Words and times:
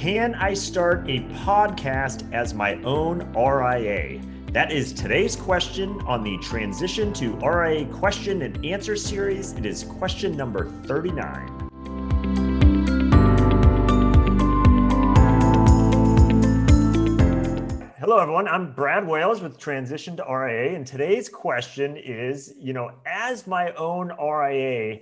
Can 0.00 0.34
I 0.36 0.54
start 0.54 1.10
a 1.10 1.20
podcast 1.44 2.32
as 2.32 2.54
my 2.54 2.76
own 2.84 3.18
RIA? 3.34 4.22
That 4.50 4.72
is 4.72 4.94
today's 4.94 5.36
question 5.36 6.00
on 6.06 6.24
the 6.24 6.38
Transition 6.38 7.12
to 7.12 7.36
RIA 7.46 7.84
question 7.84 8.40
and 8.40 8.64
answer 8.64 8.96
series. 8.96 9.52
It 9.52 9.66
is 9.66 9.84
question 9.84 10.34
number 10.38 10.70
39. 10.84 11.48
Hello, 17.98 18.16
everyone. 18.20 18.48
I'm 18.48 18.72
Brad 18.72 19.06
Wales 19.06 19.42
with 19.42 19.58
Transition 19.58 20.16
to 20.16 20.24
RIA, 20.24 20.74
and 20.76 20.86
today's 20.86 21.28
question 21.28 21.98
is, 21.98 22.54
you 22.58 22.72
know, 22.72 22.90
as 23.04 23.46
my 23.46 23.72
own 23.72 24.12
RIA, 24.18 25.00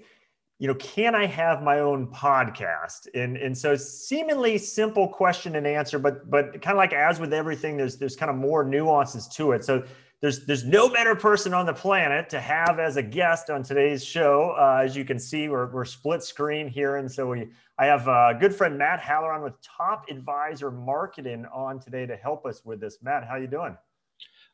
you 0.58 0.66
know, 0.66 0.74
can 0.74 1.14
I 1.14 1.26
have 1.26 1.62
my 1.62 1.80
own 1.80 2.08
podcast? 2.08 3.06
And 3.14 3.36
and 3.36 3.56
so 3.56 3.76
seemingly 3.76 4.58
simple 4.58 5.08
question 5.08 5.56
and 5.56 5.66
answer, 5.66 5.98
but 5.98 6.28
but 6.30 6.60
kind 6.60 6.72
of 6.72 6.78
like 6.78 6.92
as 6.92 7.20
with 7.20 7.32
everything, 7.32 7.76
there's 7.76 7.96
there's 7.96 8.16
kind 8.16 8.30
of 8.30 8.36
more 8.36 8.64
nuances 8.64 9.28
to 9.28 9.52
it. 9.52 9.64
So 9.64 9.84
there's 10.20 10.44
there's 10.46 10.64
no 10.64 10.88
better 10.88 11.14
person 11.14 11.54
on 11.54 11.64
the 11.64 11.72
planet 11.72 12.28
to 12.30 12.40
have 12.40 12.80
as 12.80 12.96
a 12.96 13.02
guest 13.02 13.50
on 13.50 13.62
today's 13.62 14.04
show. 14.04 14.56
Uh, 14.58 14.82
as 14.84 14.96
you 14.96 15.04
can 15.04 15.18
see, 15.18 15.48
we're 15.48 15.70
we're 15.70 15.84
split 15.84 16.24
screen 16.24 16.66
here, 16.66 16.96
and 16.96 17.10
so 17.10 17.28
we 17.28 17.48
I 17.78 17.86
have 17.86 18.08
a 18.08 18.36
good 18.38 18.52
friend 18.52 18.76
Matt 18.76 18.98
Halloran 18.98 19.42
with 19.42 19.54
Top 19.62 20.06
Advisor 20.10 20.72
Marketing 20.72 21.46
on 21.54 21.78
today 21.78 22.04
to 22.06 22.16
help 22.16 22.46
us 22.46 22.64
with 22.64 22.80
this. 22.80 22.98
Matt, 23.00 23.24
how 23.28 23.36
you 23.36 23.46
doing? 23.46 23.76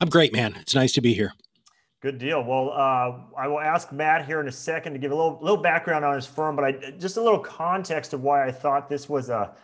I'm 0.03 0.11
great, 0.11 0.35
man. 0.35 0.55
It's 0.61 0.75
nice 0.75 0.93
to 0.93 1.01
be 1.01 1.15
here. 1.15 1.33
Good 2.05 2.19
deal. 2.19 2.45
Well, 2.45 2.71
uh, 2.71 3.41
I 3.41 3.49
will 3.49 3.61
ask 3.61 3.91
Matt 3.91 4.27
here 4.27 4.39
in 4.39 4.47
a 4.47 4.53
second 4.53 4.93
to 4.93 4.99
give 4.99 5.11
a 5.11 5.15
little 5.15 5.39
little 5.41 5.57
background 5.57 6.05
on 6.05 6.15
his 6.15 6.27
firm, 6.27 6.55
but 6.55 6.63
I 6.63 6.73
just 6.99 7.17
a 7.17 7.23
little 7.23 7.39
context 7.39 8.13
of 8.13 8.21
why 8.21 8.47
I 8.47 8.53
thought 8.53 8.91
this 8.91 9.09
was 9.09 9.31
a 9.31 9.57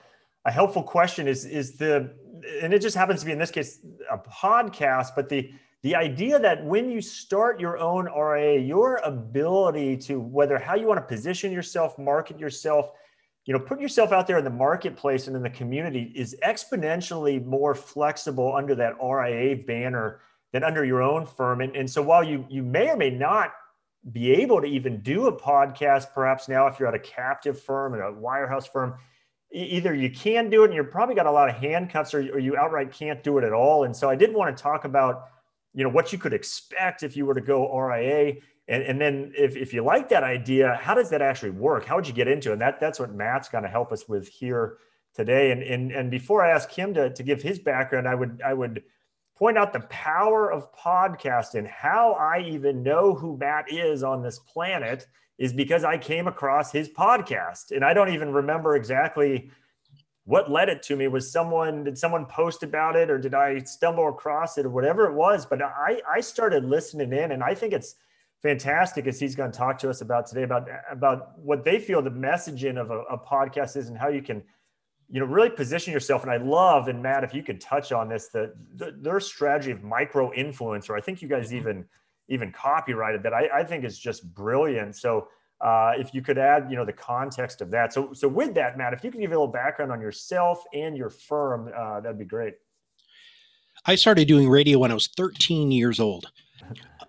a 0.46 0.50
helpful 0.50 0.82
question 0.82 1.28
is 1.28 1.44
is 1.44 1.76
the 1.76 2.14
and 2.62 2.72
it 2.72 2.80
just 2.80 2.96
happens 2.96 3.20
to 3.20 3.26
be 3.26 3.32
in 3.32 3.38
this 3.38 3.50
case 3.50 3.80
a 4.10 4.16
podcast, 4.16 5.08
but 5.14 5.28
the 5.28 5.52
the 5.82 5.94
idea 5.94 6.38
that 6.38 6.64
when 6.64 6.90
you 6.90 7.02
start 7.02 7.60
your 7.60 7.76
own 7.76 8.06
RIA, 8.06 8.58
your 8.58 8.96
ability 9.04 9.98
to 9.98 10.18
whether 10.18 10.58
how 10.58 10.76
you 10.76 10.86
want 10.86 10.96
to 10.96 11.06
position 11.06 11.52
yourself, 11.52 11.98
market 11.98 12.40
yourself, 12.40 12.90
you 13.44 13.52
know, 13.52 13.60
put 13.60 13.82
yourself 13.82 14.12
out 14.12 14.26
there 14.26 14.38
in 14.38 14.44
the 14.44 14.48
marketplace 14.48 15.26
and 15.26 15.36
in 15.36 15.42
the 15.42 15.50
community 15.50 16.10
is 16.16 16.34
exponentially 16.42 17.44
more 17.44 17.74
flexible 17.74 18.56
under 18.56 18.74
that 18.74 18.94
RIA 18.98 19.56
banner 19.56 20.20
than 20.52 20.64
under 20.64 20.84
your 20.84 21.02
own 21.02 21.26
firm. 21.26 21.60
And, 21.60 21.76
and 21.76 21.88
so 21.88 22.02
while 22.02 22.24
you 22.24 22.44
you 22.48 22.62
may 22.62 22.90
or 22.90 22.96
may 22.96 23.10
not 23.10 23.52
be 24.10 24.32
able 24.32 24.60
to 24.60 24.66
even 24.66 25.00
do 25.02 25.26
a 25.26 25.32
podcast, 25.36 26.12
perhaps 26.14 26.48
now 26.48 26.66
if 26.66 26.78
you're 26.78 26.88
at 26.88 26.94
a 26.94 26.98
captive 26.98 27.60
firm 27.60 27.94
and 27.94 28.02
a 28.02 28.10
wirehouse 28.10 28.70
firm, 28.70 28.94
either 29.52 29.94
you 29.94 30.10
can 30.10 30.48
do 30.48 30.62
it 30.62 30.66
and 30.66 30.74
you're 30.74 30.84
probably 30.84 31.14
got 31.14 31.26
a 31.26 31.30
lot 31.30 31.48
of 31.48 31.56
handcuffs 31.56 32.14
or, 32.14 32.20
or 32.32 32.38
you 32.38 32.56
outright 32.56 32.92
can't 32.92 33.22
do 33.22 33.38
it 33.38 33.44
at 33.44 33.52
all. 33.52 33.84
And 33.84 33.94
so 33.94 34.08
I 34.08 34.14
did 34.14 34.32
want 34.32 34.56
to 34.56 34.62
talk 34.62 34.84
about, 34.84 35.26
you 35.74 35.84
know, 35.84 35.90
what 35.90 36.12
you 36.12 36.18
could 36.18 36.32
expect 36.32 37.02
if 37.02 37.16
you 37.16 37.26
were 37.26 37.34
to 37.34 37.40
go 37.40 37.76
RIA. 37.76 38.36
And, 38.68 38.82
and 38.84 39.00
then 39.00 39.32
if, 39.36 39.56
if 39.56 39.74
you 39.74 39.82
like 39.82 40.08
that 40.10 40.22
idea, 40.22 40.78
how 40.80 40.94
does 40.94 41.10
that 41.10 41.20
actually 41.20 41.50
work? 41.50 41.84
How 41.84 41.96
would 41.96 42.06
you 42.06 42.14
get 42.14 42.28
into 42.28 42.50
it? 42.50 42.54
And 42.54 42.62
that, 42.62 42.80
that's 42.80 43.00
what 43.00 43.12
Matt's 43.12 43.48
going 43.48 43.64
to 43.64 43.70
help 43.70 43.92
us 43.92 44.08
with 44.08 44.28
here 44.28 44.78
today. 45.14 45.50
And, 45.50 45.62
and, 45.62 45.90
and 45.90 46.10
before 46.10 46.44
I 46.44 46.50
ask 46.50 46.70
him 46.70 46.94
to, 46.94 47.12
to 47.12 47.22
give 47.22 47.42
his 47.42 47.58
background, 47.58 48.06
I 48.06 48.14
would, 48.14 48.40
I 48.44 48.54
would 48.54 48.84
point 49.40 49.56
out 49.56 49.72
the 49.72 49.80
power 49.88 50.52
of 50.52 50.72
podcast 50.74 51.54
and 51.54 51.66
How 51.66 52.12
I 52.12 52.40
even 52.40 52.82
know 52.82 53.14
who 53.14 53.38
Matt 53.38 53.72
is 53.72 54.02
on 54.02 54.22
this 54.22 54.38
planet 54.38 55.06
is 55.38 55.54
because 55.54 55.82
I 55.82 55.96
came 55.96 56.28
across 56.28 56.70
his 56.70 56.90
podcast. 56.90 57.70
And 57.70 57.82
I 57.82 57.94
don't 57.94 58.12
even 58.12 58.34
remember 58.34 58.76
exactly 58.76 59.50
what 60.24 60.50
led 60.50 60.68
it 60.68 60.82
to 60.84 60.94
me. 60.94 61.08
Was 61.08 61.32
someone, 61.32 61.84
did 61.84 61.96
someone 61.96 62.26
post 62.26 62.62
about 62.62 62.96
it 62.96 63.10
or 63.10 63.16
did 63.16 63.32
I 63.34 63.60
stumble 63.60 64.10
across 64.10 64.58
it 64.58 64.66
or 64.66 64.70
whatever 64.70 65.06
it 65.06 65.14
was? 65.14 65.46
But 65.46 65.62
I, 65.62 66.02
I 66.08 66.20
started 66.20 66.66
listening 66.66 67.14
in 67.14 67.32
and 67.32 67.42
I 67.42 67.54
think 67.54 67.72
it's 67.72 67.94
fantastic 68.42 69.06
as 69.06 69.18
he's 69.18 69.34
going 69.34 69.50
to 69.50 69.56
talk 69.56 69.78
to 69.78 69.88
us 69.88 70.02
about 70.02 70.26
today 70.26 70.42
about, 70.42 70.68
about 70.90 71.38
what 71.38 71.64
they 71.64 71.78
feel 71.78 72.02
the 72.02 72.10
messaging 72.10 72.78
of 72.78 72.90
a, 72.90 73.00
a 73.04 73.16
podcast 73.16 73.74
is 73.78 73.88
and 73.88 73.96
how 73.96 74.08
you 74.08 74.20
can 74.20 74.42
you 75.10 75.18
know, 75.18 75.26
really 75.26 75.50
position 75.50 75.92
yourself. 75.92 76.22
And 76.22 76.30
I 76.30 76.36
love, 76.36 76.88
and 76.88 77.02
Matt, 77.02 77.24
if 77.24 77.34
you 77.34 77.42
could 77.42 77.60
touch 77.60 77.90
on 77.90 78.08
this, 78.08 78.28
the, 78.28 78.54
the 78.76 78.96
their 79.00 79.18
strategy 79.18 79.72
of 79.72 79.82
micro 79.82 80.30
influencer. 80.32 80.96
I 80.96 81.00
think 81.00 81.20
you 81.20 81.28
guys 81.28 81.48
mm-hmm. 81.48 81.56
even 81.56 81.84
even 82.28 82.52
copyrighted 82.52 83.24
that. 83.24 83.34
I, 83.34 83.48
I 83.52 83.64
think 83.64 83.84
is 83.84 83.98
just 83.98 84.32
brilliant. 84.34 84.94
So 84.94 85.26
uh, 85.60 85.92
if 85.98 86.14
you 86.14 86.22
could 86.22 86.38
add, 86.38 86.70
you 86.70 86.76
know, 86.76 86.84
the 86.84 86.92
context 86.92 87.60
of 87.60 87.70
that. 87.72 87.92
So 87.92 88.12
so 88.12 88.28
with 88.28 88.54
that, 88.54 88.78
Matt, 88.78 88.92
if 88.92 89.02
you 89.02 89.10
could 89.10 89.20
give 89.20 89.30
a 89.30 89.34
little 89.34 89.48
background 89.48 89.90
on 89.90 90.00
yourself 90.00 90.62
and 90.72 90.96
your 90.96 91.10
firm, 91.10 91.70
uh, 91.76 92.00
that'd 92.00 92.18
be 92.18 92.24
great. 92.24 92.54
I 93.86 93.96
started 93.96 94.28
doing 94.28 94.48
radio 94.48 94.78
when 94.78 94.90
I 94.90 94.94
was 94.94 95.08
13 95.16 95.72
years 95.72 95.98
old. 95.98 96.30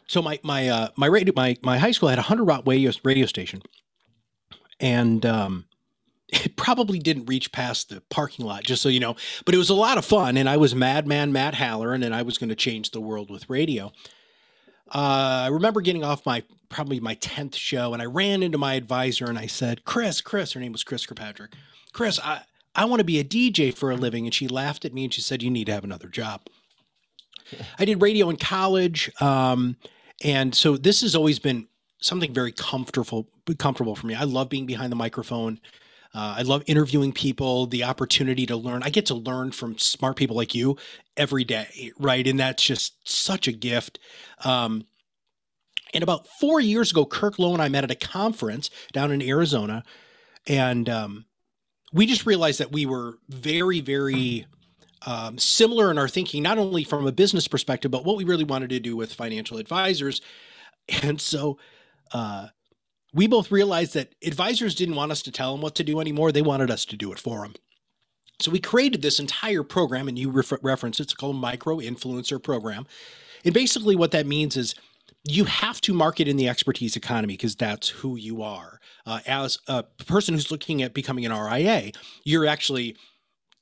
So 0.07 0.21
my 0.21 0.39
my 0.43 0.67
uh, 0.67 0.87
my 0.97 1.05
radio 1.05 1.33
my 1.35 1.55
my 1.61 1.77
high 1.77 1.91
school 1.91 2.09
had 2.09 2.19
a 2.19 2.23
hundred 2.23 2.45
watt 2.45 2.63
radio 2.65 2.91
radio 3.03 3.27
station, 3.27 3.61
and 4.79 5.25
um, 5.25 5.65
it 6.31 6.55
probably 6.55 6.99
didn't 6.99 7.25
reach 7.25 7.51
past 7.51 7.89
the 7.89 8.01
parking 8.09 8.45
lot, 8.45 8.63
just 8.63 8.81
so 8.81 8.89
you 8.89 8.99
know. 8.99 9.15
But 9.45 9.53
it 9.53 9.57
was 9.57 9.69
a 9.69 9.75
lot 9.75 9.97
of 9.97 10.05
fun, 10.05 10.37
and 10.37 10.49
I 10.49 10.57
was 10.57 10.73
Madman 10.73 11.33
Matt 11.33 11.55
Halloran, 11.55 12.03
and 12.03 12.15
I 12.15 12.21
was 12.21 12.37
going 12.37 12.49
to 12.49 12.55
change 12.55 12.91
the 12.91 13.01
world 13.01 13.29
with 13.29 13.49
radio. 13.49 13.91
Uh, 14.93 15.43
I 15.45 15.47
remember 15.47 15.81
getting 15.81 16.03
off 16.03 16.25
my 16.25 16.43
probably 16.69 16.99
my 16.99 17.15
tenth 17.15 17.55
show, 17.55 17.93
and 17.93 18.01
I 18.01 18.05
ran 18.05 18.43
into 18.43 18.57
my 18.57 18.75
advisor 18.75 19.25
and 19.25 19.37
I 19.37 19.47
said, 19.47 19.85
"Chris, 19.85 20.21
Chris," 20.21 20.53
her 20.53 20.59
name 20.59 20.71
was 20.71 20.83
Chris 20.83 21.05
Kirkpatrick. 21.05 21.53
Chris, 21.93 22.19
I 22.19 22.41
I 22.75 22.85
want 22.85 22.99
to 22.99 23.05
be 23.05 23.19
a 23.19 23.23
DJ 23.23 23.73
for 23.73 23.91
a 23.91 23.95
living, 23.95 24.25
and 24.25 24.33
she 24.33 24.47
laughed 24.47 24.85
at 24.85 24.93
me 24.93 25.03
and 25.03 25.13
she 25.13 25.21
said, 25.21 25.43
"You 25.43 25.49
need 25.49 25.65
to 25.65 25.73
have 25.73 25.83
another 25.83 26.07
job." 26.07 26.41
I 27.79 27.85
did 27.85 28.01
radio 28.01 28.29
in 28.29 28.37
college, 28.37 29.11
um, 29.21 29.75
and 30.23 30.53
so 30.55 30.77
this 30.77 31.01
has 31.01 31.15
always 31.15 31.39
been 31.39 31.67
something 32.01 32.33
very 32.33 32.51
comfortable 32.51 33.27
comfortable 33.57 33.95
for 33.95 34.07
me. 34.07 34.15
I 34.15 34.23
love 34.23 34.49
being 34.49 34.65
behind 34.65 34.91
the 34.91 34.97
microphone. 34.97 35.59
Uh, 36.13 36.35
I 36.37 36.41
love 36.41 36.63
interviewing 36.67 37.13
people, 37.13 37.67
the 37.67 37.85
opportunity 37.85 38.45
to 38.45 38.57
learn. 38.57 38.83
I 38.83 38.89
get 38.89 39.05
to 39.07 39.15
learn 39.15 39.51
from 39.51 39.77
smart 39.77 40.17
people 40.17 40.35
like 40.35 40.53
you 40.53 40.77
every 41.15 41.43
day, 41.45 41.91
right? 41.97 42.25
And 42.27 42.39
that's 42.39 42.63
just 42.63 42.95
such 43.07 43.47
a 43.47 43.53
gift. 43.53 43.99
Um, 44.43 44.85
and 45.93 46.03
about 46.03 46.27
four 46.27 46.59
years 46.59 46.91
ago, 46.91 47.05
Kirk 47.05 47.39
Lowe 47.39 47.53
and 47.53 47.61
I 47.61 47.69
met 47.69 47.83
at 47.83 47.91
a 47.91 47.95
conference 47.95 48.69
down 48.91 49.11
in 49.11 49.21
Arizona, 49.21 49.83
and 50.47 50.89
um, 50.89 51.25
we 51.93 52.05
just 52.05 52.25
realized 52.25 52.59
that 52.59 52.71
we 52.71 52.85
were 52.85 53.17
very, 53.29 53.81
very 53.81 54.45
um, 55.05 55.37
similar 55.37 55.91
in 55.91 55.97
our 55.97 56.07
thinking, 56.07 56.43
not 56.43 56.57
only 56.57 56.83
from 56.83 57.07
a 57.07 57.11
business 57.11 57.47
perspective, 57.47 57.91
but 57.91 58.05
what 58.05 58.17
we 58.17 58.23
really 58.23 58.43
wanted 58.43 58.69
to 58.69 58.79
do 58.79 58.95
with 58.95 59.13
financial 59.13 59.57
advisors. 59.57 60.21
And 61.03 61.21
so, 61.21 61.57
uh, 62.11 62.47
we 63.13 63.27
both 63.27 63.51
realized 63.51 63.93
that 63.93 64.13
advisors 64.25 64.75
didn't 64.75 64.95
want 64.95 65.11
us 65.11 65.21
to 65.23 65.31
tell 65.31 65.53
them 65.53 65.61
what 65.61 65.75
to 65.75 65.83
do 65.83 65.99
anymore. 65.99 66.31
They 66.31 66.41
wanted 66.41 66.71
us 66.71 66.85
to 66.85 66.97
do 66.97 67.11
it 67.11 67.19
for 67.19 67.41
them. 67.41 67.55
So 68.39 68.51
we 68.51 68.59
created 68.59 69.01
this 69.01 69.19
entire 69.19 69.63
program, 69.63 70.07
and 70.07 70.17
you 70.17 70.31
refer- 70.31 70.59
reference 70.63 70.99
it's 70.99 71.13
called 71.13 71.35
a 71.35 71.39
Micro 71.39 71.77
Influencer 71.77 72.41
Program. 72.41 72.87
And 73.45 73.53
basically, 73.53 73.95
what 73.95 74.11
that 74.11 74.25
means 74.25 74.57
is 74.57 74.75
you 75.23 75.45
have 75.45 75.79
to 75.81 75.93
market 75.93 76.27
in 76.27 76.37
the 76.37 76.49
expertise 76.49 76.95
economy 76.95 77.33
because 77.33 77.55
that's 77.55 77.89
who 77.89 78.15
you 78.15 78.41
are. 78.41 78.79
Uh, 79.05 79.19
as 79.27 79.59
a 79.67 79.83
person 80.07 80.33
who's 80.33 80.51
looking 80.51 80.81
at 80.81 80.93
becoming 80.93 81.25
an 81.25 81.33
RIA, 81.33 81.91
you're 82.23 82.47
actually 82.47 82.95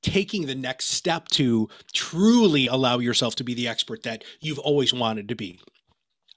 taking 0.01 0.45
the 0.45 0.55
next 0.55 0.85
step 0.85 1.27
to 1.29 1.67
truly 1.93 2.67
allow 2.67 2.99
yourself 2.99 3.35
to 3.35 3.43
be 3.43 3.53
the 3.53 3.67
expert 3.67 4.03
that 4.03 4.23
you've 4.39 4.59
always 4.59 4.93
wanted 4.93 5.27
to 5.27 5.35
be. 5.35 5.59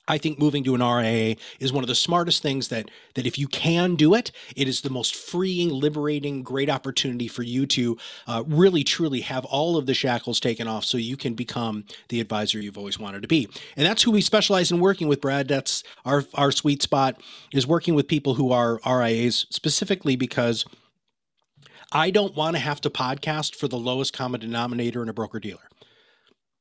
I 0.08 0.18
think 0.18 0.38
moving 0.38 0.64
to 0.64 0.74
an 0.74 0.82
RIA 0.82 1.36
is 1.60 1.72
one 1.72 1.84
of 1.84 1.88
the 1.88 1.94
smartest 1.94 2.42
things 2.42 2.68
that 2.68 2.90
that 3.14 3.26
if 3.26 3.38
you 3.38 3.46
can 3.46 3.94
do 3.94 4.14
it, 4.14 4.32
it 4.56 4.66
is 4.66 4.80
the 4.80 4.90
most 4.90 5.14
freeing, 5.14 5.68
liberating, 5.68 6.42
great 6.42 6.68
opportunity 6.68 7.28
for 7.28 7.42
you 7.42 7.66
to 7.66 7.96
uh, 8.26 8.42
really 8.46 8.82
truly 8.82 9.20
have 9.20 9.44
all 9.44 9.76
of 9.76 9.86
the 9.86 9.94
shackles 9.94 10.40
taken 10.40 10.66
off, 10.66 10.84
so 10.84 10.98
you 10.98 11.16
can 11.16 11.34
become 11.34 11.84
the 12.08 12.20
advisor 12.20 12.58
you've 12.58 12.78
always 12.78 12.98
wanted 12.98 13.22
to 13.22 13.28
be. 13.28 13.48
And 13.76 13.86
that's 13.86 14.02
who 14.02 14.10
we 14.10 14.20
specialize 14.20 14.72
in 14.72 14.80
working 14.80 15.06
with, 15.06 15.20
Brad. 15.20 15.46
That's 15.46 15.84
our 16.04 16.24
our 16.34 16.50
sweet 16.50 16.82
spot 16.82 17.20
is 17.52 17.66
working 17.66 17.94
with 17.94 18.08
people 18.08 18.34
who 18.34 18.50
are 18.52 18.80
RIAs 18.86 19.46
specifically 19.50 20.16
because. 20.16 20.64
I 21.94 22.10
don't 22.10 22.34
want 22.34 22.56
to 22.56 22.58
have 22.58 22.80
to 22.80 22.90
podcast 22.90 23.54
for 23.54 23.68
the 23.68 23.76
lowest 23.76 24.14
common 24.14 24.40
denominator 24.40 25.02
in 25.02 25.10
a 25.10 25.12
broker 25.12 25.38
dealer. 25.38 25.68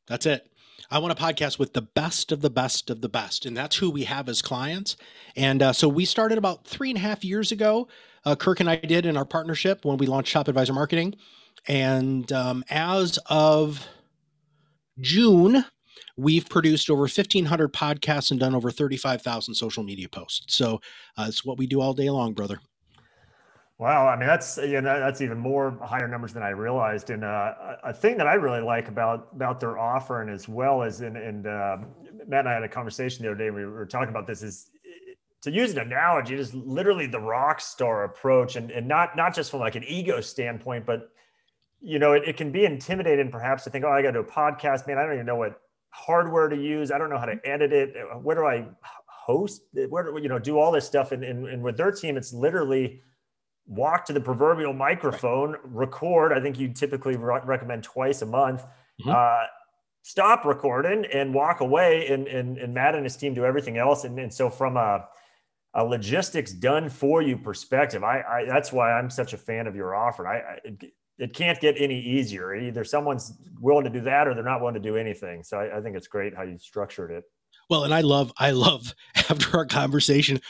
That's 0.06 0.26
it. 0.26 0.51
I 0.92 1.00
want 1.00 1.18
to 1.18 1.24
podcast 1.24 1.58
with 1.58 1.72
the 1.72 1.82
best 1.82 2.34
of 2.34 2.42
the 2.42 2.50
best 2.50 2.90
of 2.90 3.00
the 3.00 3.08
best. 3.08 3.46
And 3.46 3.56
that's 3.56 3.78
who 3.78 3.90
we 3.90 4.04
have 4.04 4.28
as 4.28 4.42
clients. 4.42 4.98
And 5.38 5.64
uh, 5.64 5.72
so 5.72 5.88
we 5.88 6.04
started 6.04 6.38
about 6.38 6.68
three 6.68 6.90
and 6.90 6.98
a 6.98 7.02
half 7.02 7.24
years 7.24 7.54
ago. 7.54 7.88
Uh, 8.26 8.36
Kirk 8.36 8.60
and 8.60 8.70
I 8.70 8.76
did 8.76 9.06
in 9.06 9.16
our 9.16 9.26
partnership 9.26 9.86
when 9.86 9.98
we 9.98 10.06
launched 10.06 10.34
Top 10.34 10.50
Advisor 10.50 10.74
Marketing. 10.74 11.16
And 11.68 12.30
um, 12.34 12.66
as 12.70 13.18
of 13.28 13.88
June, 15.00 15.64
we've 16.18 16.50
produced 16.50 16.90
over 16.90 17.04
1,500 17.04 17.72
podcasts 17.72 18.32
and 18.32 18.40
done 18.40 18.54
over 18.54 18.70
35,000 18.70 19.56
social 19.56 19.84
media 19.84 20.10
posts. 20.10 20.58
So 20.58 20.82
uh, 21.18 21.26
it's 21.30 21.46
what 21.46 21.58
we 21.58 21.68
do 21.68 21.80
all 21.80 21.94
day 21.94 22.10
long, 22.10 22.34
brother. 22.34 22.60
Wow, 23.82 24.08
I 24.08 24.16
mean 24.16 24.28
that's 24.28 24.58
you 24.58 24.80
know 24.80 25.00
that's 25.00 25.22
even 25.22 25.40
more 25.40 25.76
higher 25.82 26.08
numbers 26.08 26.34
than 26.34 26.44
I 26.44 26.50
realized. 26.50 27.10
And 27.10 27.24
uh, 27.24 27.78
a 27.84 27.92
thing 27.92 28.16
that 28.18 28.28
I 28.28 28.36
really 28.36 28.62
like 28.62 28.90
about 28.90 29.30
about 29.34 29.60
their 29.60 29.80
offering 29.80 30.30
as 30.30 30.48
well 30.48 30.84
as 30.84 31.02
and, 31.02 31.18
and 31.18 31.48
uh, 31.48 31.78
Matt 32.28 32.42
and 32.42 32.50
I 32.50 32.54
had 32.54 32.62
a 32.62 32.70
conversation 32.70 33.26
the 33.26 33.32
other 33.32 33.40
day. 33.40 33.50
We 33.50 33.66
were 33.66 33.88
talking 33.88 34.10
about 34.10 34.28
this 34.28 34.44
is 34.44 34.70
to 35.42 35.52
use 35.52 35.72
an 35.72 35.80
analogy, 35.80 36.36
it 36.36 36.40
is 36.40 36.54
literally 36.54 37.08
the 37.08 37.20
rock 37.20 37.60
star 37.60 38.04
approach, 38.04 38.56
and 38.56 38.70
and 38.70 38.88
not 38.88 39.18
not 39.18 39.34
just 39.34 39.50
from 39.50 39.62
like 39.62 39.74
an 39.74 39.84
ego 39.88 40.22
standpoint, 40.22 40.86
but 40.86 41.10
you 41.80 41.98
know 41.98 42.14
it, 42.14 42.22
it 42.28 42.38
can 42.38 42.52
be 42.52 42.66
intimidating 42.66 43.32
perhaps 43.32 43.64
to 43.64 43.72
think, 43.72 43.84
oh, 43.84 43.90
I 43.90 44.04
got 44.04 44.12
to 44.12 44.22
do 44.22 44.28
a 44.30 44.32
podcast, 44.32 44.86
man. 44.86 45.00
I 45.00 45.06
don't 45.06 45.16
even 45.16 45.26
know 45.26 45.38
what 45.38 45.60
hardware 45.90 46.50
to 46.50 46.56
use. 46.56 46.92
I 46.92 47.00
don't 47.00 47.10
know 47.10 47.18
how 47.18 47.26
to 47.26 47.40
edit 47.44 47.74
it. 47.74 47.96
Where 48.22 48.36
do 48.36 48.46
I 48.46 48.68
host? 49.08 49.64
Where 49.90 50.04
do 50.04 50.22
you 50.22 50.30
know 50.30 50.38
do 50.38 50.60
all 50.60 50.72
this 50.72 50.86
stuff? 50.86 51.14
And, 51.14 51.24
and, 51.24 51.48
and 51.48 51.64
with 51.64 51.78
their 51.78 51.92
team, 51.92 52.16
it's 52.16 52.32
literally 52.32 53.02
walk 53.68 54.06
to 54.06 54.14
the 54.14 54.22
proverbial 54.22 54.74
microphone, 54.74 55.56
record. 55.64 56.34
I 56.34 56.42
think 56.42 56.60
you 56.60 56.70
typically 56.70 57.16
re- 57.16 57.42
recommend 57.44 57.84
twice 57.84 58.22
a 58.22 58.26
month. 58.26 58.62
Mm-hmm. 59.02 59.10
Uh, 59.10 59.48
stop 60.04 60.46
recording 60.46 61.06
and 61.14 61.34
walk 61.34 61.62
away, 61.62 62.08
and, 62.08 62.28
and 62.28 62.58
and 62.58 62.74
Matt 62.74 62.96
and 62.96 63.04
his 63.04 63.16
team 63.16 63.34
do 63.34 63.46
everything 63.46 63.78
else. 63.78 64.04
And, 64.04 64.20
and 64.20 64.34
so 64.34 64.50
from 64.50 64.78
a 64.78 65.06
a 65.74 65.84
logistics 65.84 66.52
done 66.52 66.90
for 66.90 67.22
you 67.22 67.38
perspective, 67.38 68.04
I, 68.04 68.22
I 68.22 68.46
that's 68.46 68.72
why 68.72 68.92
I'm 68.92 69.10
such 69.10 69.34
a 69.34 69.38
fan 69.38 69.68
of 69.68 69.76
your 69.76 69.96
offer. 69.96 70.28
I, 70.28 70.38
I 70.38 70.58
it, 70.66 70.94
it, 71.18 71.34
can't 71.34 71.60
get 71.60 71.76
any 71.78 72.00
easier. 72.00 72.56
Either 72.56 72.84
someone's 72.84 73.34
willing 73.60 73.86
to 73.86 73.90
do 73.90 74.02
that, 74.02 74.28
or 74.28 74.34
they're 74.34 74.44
not 74.44 74.60
willing 74.60 74.74
to 74.76 74.82
do 74.82 74.98
anything. 74.98 75.44
So 75.44 75.58
I, 75.58 75.78
I 75.78 75.82
think 75.82 75.96
it's 75.96 76.08
great 76.08 76.36
how 76.36 76.44
you 76.44 76.58
structured 76.58 77.12
it. 77.12 77.24
Well, 77.70 77.86
and 77.86 77.94
I 77.94 78.02
love, 78.02 78.34
I 78.38 78.52
love 78.52 78.94
after 79.16 79.56
our 79.58 79.66
conversation, 79.66 80.42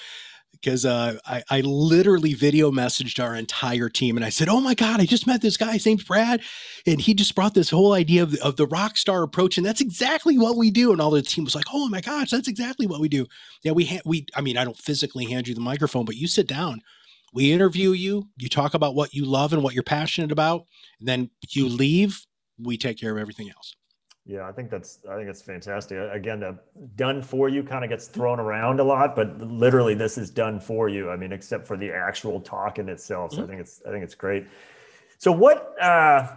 because 0.51 0.86
uh, 0.86 1.18
I, 1.25 1.44
I 1.50 1.62
literally 1.62 2.33
video 2.33 2.71
messaged 2.71 3.24
our 3.24 3.36
entire 3.36 3.89
team 3.89 4.15
and 4.15 4.25
I 4.25 4.30
said, 4.30 4.50
Oh 4.50 4.62
my 4.62 4.74
God, 4.74 5.01
I 5.01 5.06
just 5.06 5.25
met 5.27 5.42
this 5.42 5.57
guy. 5.57 5.74
His 5.74 5.86
name's 5.86 6.03
Brad. 6.03 6.42
And 6.86 7.01
he 7.01 7.13
just 7.13 7.36
brought 7.36 7.53
this 7.53 7.69
whole 7.69 7.94
idea 7.94 8.24
of, 8.24 8.36
of 8.36 8.57
the 8.57 8.68
rock 8.68 8.98
star 8.98 9.24
approach. 9.24 9.57
And 9.57 9.65
that's 9.65 9.81
exactly 9.81 10.38
what 10.38 10.57
we 10.57 10.69
do. 10.69 10.92
And 10.92 11.01
all 11.01 11.12
the 11.12 11.21
team 11.21 11.44
was 11.44 11.56
like, 11.56 11.65
Oh 11.74 11.88
my 11.89 12.01
gosh, 12.01 12.30
that's 12.30 12.48
exactly 12.48 12.88
what 12.88 13.01
we 13.01 13.09
do. 13.09 13.25
Yeah, 13.63 13.71
we, 13.71 13.86
ha- 13.86 14.01
we, 14.06 14.25
I 14.36 14.42
mean, 14.42 14.57
I 14.57 14.63
don't 14.63 14.77
physically 14.77 15.25
hand 15.25 15.48
you 15.48 15.56
the 15.56 15.62
microphone, 15.62 16.06
but 16.06 16.15
you 16.15 16.27
sit 16.27 16.48
down, 16.48 16.81
we 17.33 17.51
interview 17.51 17.92
you, 17.92 18.27
you 18.38 18.50
talk 18.50 18.74
about 18.74 18.95
what 18.95 19.13
you 19.13 19.25
love 19.25 19.53
and 19.53 19.63
what 19.63 19.74
you're 19.74 19.83
passionate 19.83 20.31
about. 20.31 20.65
And 21.00 21.07
then 21.07 21.30
you 21.50 21.68
leave, 21.68 22.25
we 22.59 22.77
take 22.77 23.00
care 23.00 23.12
of 23.12 23.18
everything 23.18 23.50
else. 23.50 23.75
Yeah, 24.31 24.48
I 24.48 24.54
think 24.54 24.69
that's 24.69 25.00
I 25.10 25.18
think 25.18 25.30
it's 25.30 25.42
fantastic. 25.42 25.98
Again, 25.98 26.39
the 26.39 26.57
done 26.95 27.22
for 27.22 27.50
you 27.50 27.63
kind 27.63 27.83
of 27.83 27.89
gets 27.89 28.07
thrown 28.07 28.39
around 28.39 28.80
a 28.80 28.83
lot, 28.83 29.13
but 29.13 29.38
literally 29.39 29.94
this 29.94 30.18
is 30.18 30.30
done 30.30 30.57
for 30.57 30.88
you. 30.88 31.10
I 31.10 31.18
mean, 31.18 31.33
except 31.33 31.68
for 31.68 31.75
the 31.75 31.92
actual 31.92 32.39
talk 32.39 32.80
in 32.80 32.88
itself. 32.88 33.31
So 33.31 33.38
mm-hmm. 33.38 33.44
I 33.44 33.48
think 33.50 33.62
it's 33.62 33.81
I 33.86 33.92
think 33.92 34.06
it's 34.06 34.16
great. 34.16 34.48
So 35.18 35.33
what 35.33 35.75
uh 35.81 36.33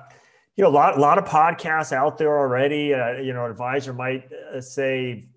you 0.57 0.65
know, 0.65 0.71
a 0.71 0.73
lot 0.73 0.99
a 0.99 1.01
lot 1.01 1.19
of 1.19 1.25
podcasts 1.25 1.93
out 1.93 2.19
there 2.19 2.37
already. 2.37 2.93
Uh, 2.95 3.13
you 3.13 3.33
know, 3.33 3.45
an 3.45 3.51
advisor 3.53 3.93
might 3.93 4.29
uh, 4.53 4.61
say, 4.61 5.29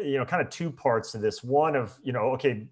you 0.00 0.16
know, 0.16 0.24
kind 0.24 0.40
of 0.40 0.50
two 0.50 0.70
parts 0.70 1.10
to 1.12 1.18
this. 1.18 1.42
One 1.42 1.74
of 1.74 1.98
you 2.04 2.12
know, 2.12 2.30
okay, 2.34 2.68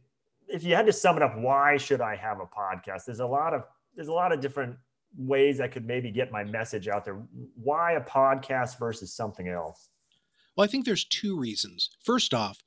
if 0.47 0.62
you 0.62 0.77
had 0.77 0.87
to 0.87 0.93
sum 0.93 1.17
it 1.17 1.23
up, 1.25 1.37
why 1.37 1.77
should 1.79 2.00
I 2.00 2.15
have 2.15 2.38
a 2.38 2.47
podcast? 2.47 3.06
There's 3.06 3.19
a 3.19 3.27
lot 3.27 3.55
of 3.55 3.65
there's 3.97 4.09
a 4.09 4.12
lot 4.12 4.31
of 4.31 4.41
different 4.41 4.77
ways 5.17 5.61
I 5.61 5.69
could 5.69 5.87
maybe 5.87 6.11
get 6.11 6.32
my 6.32 6.44
message 6.44 6.88
out 6.88 7.05
there. 7.05 7.23
Why 7.55 7.93
a 7.93 8.00
podcast 8.00 8.79
versus 8.79 9.12
something 9.14 9.49
else? 9.49 9.88
Well, 10.56 10.64
I 10.64 10.69
think 10.69 10.85
there's 10.85 11.05
two 11.05 11.38
reasons. 11.38 11.91
First 12.05 12.35
off, 12.35 12.59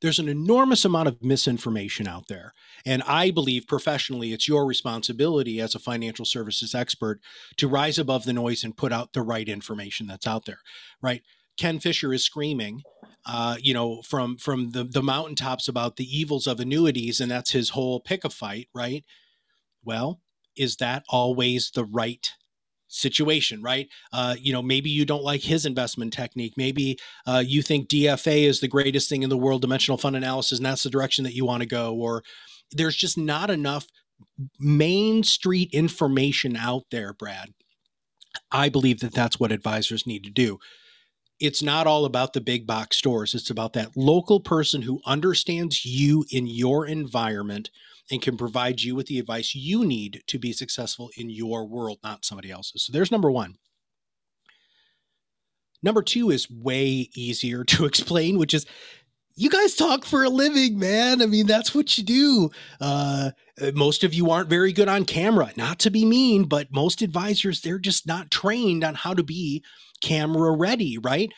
there's 0.00 0.18
an 0.18 0.28
enormous 0.28 0.84
amount 0.84 1.08
of 1.08 1.22
misinformation 1.22 2.08
out 2.08 2.26
there. 2.28 2.52
And 2.84 3.04
I 3.04 3.30
believe 3.30 3.68
professionally, 3.68 4.32
it's 4.32 4.48
your 4.48 4.66
responsibility 4.66 5.60
as 5.60 5.74
a 5.74 5.78
financial 5.78 6.24
services 6.24 6.74
expert 6.74 7.20
to 7.56 7.68
rise 7.68 7.98
above 7.98 8.24
the 8.24 8.32
noise 8.32 8.64
and 8.64 8.76
put 8.76 8.92
out 8.92 9.12
the 9.12 9.22
right 9.22 9.48
information 9.48 10.08
that's 10.08 10.26
out 10.26 10.44
there, 10.44 10.58
right? 11.00 11.22
Ken 11.56 11.78
Fisher 11.78 12.12
is 12.12 12.24
screaming, 12.24 12.82
uh, 13.26 13.56
you 13.60 13.72
know, 13.74 14.02
from 14.02 14.36
from 14.38 14.70
the 14.70 14.84
the 14.84 15.02
mountaintops 15.02 15.68
about 15.68 15.96
the 15.96 16.18
evils 16.18 16.46
of 16.46 16.58
annuities, 16.58 17.20
and 17.20 17.30
that's 17.30 17.50
his 17.50 17.70
whole 17.70 18.00
pick 18.00 18.24
a 18.24 18.30
fight, 18.30 18.68
right? 18.74 19.04
Well, 19.84 20.20
is 20.56 20.76
that 20.76 21.04
always 21.08 21.70
the 21.74 21.84
right 21.84 22.30
situation, 22.92 23.62
right? 23.62 23.88
Uh, 24.12 24.36
you 24.38 24.52
know, 24.52 24.62
maybe 24.62 24.90
you 24.90 25.04
don't 25.04 25.24
like 25.24 25.40
his 25.42 25.64
investment 25.64 26.12
technique. 26.12 26.54
Maybe 26.56 26.98
uh, 27.26 27.42
you 27.44 27.62
think 27.62 27.88
DFA 27.88 28.44
is 28.44 28.60
the 28.60 28.68
greatest 28.68 29.08
thing 29.08 29.22
in 29.22 29.30
the 29.30 29.38
world, 29.38 29.62
dimensional 29.62 29.98
fund 29.98 30.14
analysis, 30.14 30.58
and 30.58 30.66
that's 30.66 30.82
the 30.82 30.90
direction 30.90 31.24
that 31.24 31.34
you 31.34 31.44
want 31.44 31.62
to 31.62 31.68
go. 31.68 31.94
Or 31.94 32.22
there's 32.70 32.96
just 32.96 33.16
not 33.16 33.50
enough 33.50 33.86
main 34.58 35.22
street 35.22 35.70
information 35.72 36.56
out 36.56 36.84
there, 36.90 37.12
Brad. 37.12 37.48
I 38.50 38.68
believe 38.68 39.00
that 39.00 39.14
that's 39.14 39.40
what 39.40 39.52
advisors 39.52 40.06
need 40.06 40.24
to 40.24 40.30
do. 40.30 40.58
It's 41.40 41.62
not 41.62 41.86
all 41.86 42.04
about 42.04 42.34
the 42.34 42.40
big 42.40 42.66
box 42.66 42.96
stores. 42.98 43.34
It's 43.34 43.50
about 43.50 43.72
that 43.72 43.96
local 43.96 44.38
person 44.38 44.82
who 44.82 45.00
understands 45.04 45.84
you 45.84 46.24
in 46.30 46.46
your 46.46 46.86
environment 46.86 47.70
and 48.10 48.22
can 48.22 48.36
provide 48.36 48.80
you 48.82 48.94
with 48.94 49.06
the 49.06 49.18
advice 49.18 49.54
you 49.54 49.84
need 49.84 50.22
to 50.26 50.38
be 50.38 50.52
successful 50.52 51.10
in 51.16 51.30
your 51.30 51.66
world, 51.66 51.98
not 52.02 52.24
somebody 52.24 52.50
else's. 52.50 52.84
So 52.84 52.92
there's 52.92 53.12
number 53.12 53.30
one. 53.30 53.56
Number 55.82 56.02
two 56.02 56.30
is 56.30 56.50
way 56.50 57.10
easier 57.14 57.64
to 57.64 57.84
explain, 57.84 58.38
which 58.38 58.54
is 58.54 58.66
you 59.34 59.48
guys 59.48 59.74
talk 59.74 60.04
for 60.04 60.24
a 60.24 60.28
living, 60.28 60.78
man. 60.78 61.22
I 61.22 61.26
mean, 61.26 61.46
that's 61.46 61.74
what 61.74 61.96
you 61.96 62.04
do. 62.04 62.50
Uh, 62.80 63.30
most 63.74 64.04
of 64.04 64.12
you 64.12 64.30
aren't 64.30 64.50
very 64.50 64.72
good 64.72 64.88
on 64.88 65.06
camera, 65.06 65.50
not 65.56 65.78
to 65.80 65.90
be 65.90 66.04
mean, 66.04 66.44
but 66.44 66.72
most 66.72 67.00
advisors, 67.00 67.60
they're 67.60 67.78
just 67.78 68.06
not 68.06 68.30
trained 68.30 68.84
on 68.84 68.94
how 68.94 69.14
to 69.14 69.22
be 69.22 69.64
camera 70.02 70.52
ready, 70.52 70.98
right? 70.98 71.32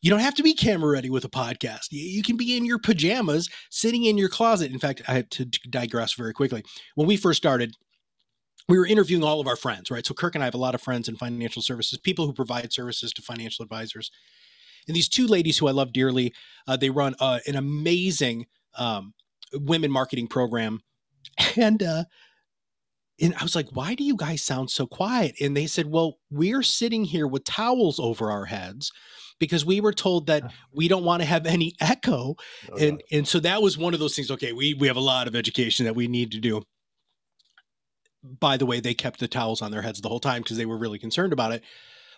You 0.00 0.10
don't 0.10 0.20
have 0.20 0.34
to 0.36 0.42
be 0.42 0.54
camera 0.54 0.90
ready 0.90 1.10
with 1.10 1.24
a 1.24 1.28
podcast. 1.28 1.88
You 1.90 2.22
can 2.22 2.36
be 2.36 2.56
in 2.56 2.64
your 2.64 2.78
pajamas, 2.78 3.48
sitting 3.70 4.04
in 4.04 4.16
your 4.16 4.28
closet. 4.28 4.70
In 4.70 4.78
fact, 4.78 5.02
I 5.08 5.14
have 5.14 5.28
to 5.30 5.44
digress 5.44 6.14
very 6.14 6.32
quickly. 6.32 6.62
When 6.94 7.08
we 7.08 7.16
first 7.16 7.38
started, 7.38 7.74
we 8.68 8.78
were 8.78 8.86
interviewing 8.86 9.24
all 9.24 9.40
of 9.40 9.48
our 9.48 9.56
friends, 9.56 9.90
right? 9.90 10.06
So 10.06 10.14
Kirk 10.14 10.34
and 10.34 10.44
I 10.44 10.46
have 10.46 10.54
a 10.54 10.58
lot 10.58 10.74
of 10.74 10.82
friends 10.82 11.08
in 11.08 11.16
financial 11.16 11.62
services, 11.62 11.98
people 11.98 12.26
who 12.26 12.32
provide 12.32 12.72
services 12.72 13.12
to 13.14 13.22
financial 13.22 13.64
advisors. 13.64 14.10
And 14.86 14.94
these 14.94 15.08
two 15.08 15.26
ladies 15.26 15.58
who 15.58 15.68
I 15.68 15.72
love 15.72 15.92
dearly, 15.92 16.32
uh, 16.66 16.76
they 16.76 16.90
run 16.90 17.14
uh, 17.18 17.40
an 17.46 17.56
amazing 17.56 18.46
um, 18.76 19.14
women 19.52 19.90
marketing 19.90 20.28
program. 20.28 20.80
And 21.56 21.82
uh, 21.82 22.04
and 23.20 23.34
I 23.34 23.42
was 23.42 23.54
like, 23.56 23.68
why 23.72 23.94
do 23.94 24.04
you 24.04 24.16
guys 24.16 24.42
sound 24.42 24.70
so 24.70 24.86
quiet? 24.86 25.34
And 25.40 25.56
they 25.56 25.66
said, 25.66 25.86
well, 25.86 26.18
we're 26.30 26.62
sitting 26.62 27.04
here 27.04 27.26
with 27.26 27.44
towels 27.44 27.98
over 27.98 28.30
our 28.30 28.44
heads 28.44 28.92
because 29.38 29.64
we 29.64 29.80
were 29.80 29.92
told 29.92 30.26
that 30.26 30.44
uh-huh. 30.44 30.52
we 30.72 30.88
don't 30.88 31.04
want 31.04 31.22
to 31.22 31.26
have 31.26 31.46
any 31.46 31.74
echo. 31.80 32.36
Oh, 32.72 32.76
and 32.76 33.02
and 33.10 33.26
so 33.26 33.40
that 33.40 33.62
was 33.62 33.78
one 33.78 33.94
of 33.94 34.00
those 34.00 34.14
things. 34.14 34.30
Okay, 34.30 34.52
we 34.52 34.74
we 34.74 34.86
have 34.86 34.96
a 34.96 35.00
lot 35.00 35.28
of 35.28 35.34
education 35.34 35.84
that 35.84 35.94
we 35.94 36.08
need 36.08 36.32
to 36.32 36.40
do. 36.40 36.62
By 38.22 38.56
the 38.56 38.66
way, 38.66 38.80
they 38.80 38.94
kept 38.94 39.20
the 39.20 39.28
towels 39.28 39.62
on 39.62 39.70
their 39.70 39.82
heads 39.82 40.00
the 40.00 40.08
whole 40.08 40.20
time 40.20 40.42
because 40.42 40.56
they 40.56 40.66
were 40.66 40.78
really 40.78 40.98
concerned 40.98 41.32
about 41.32 41.52
it. 41.52 41.62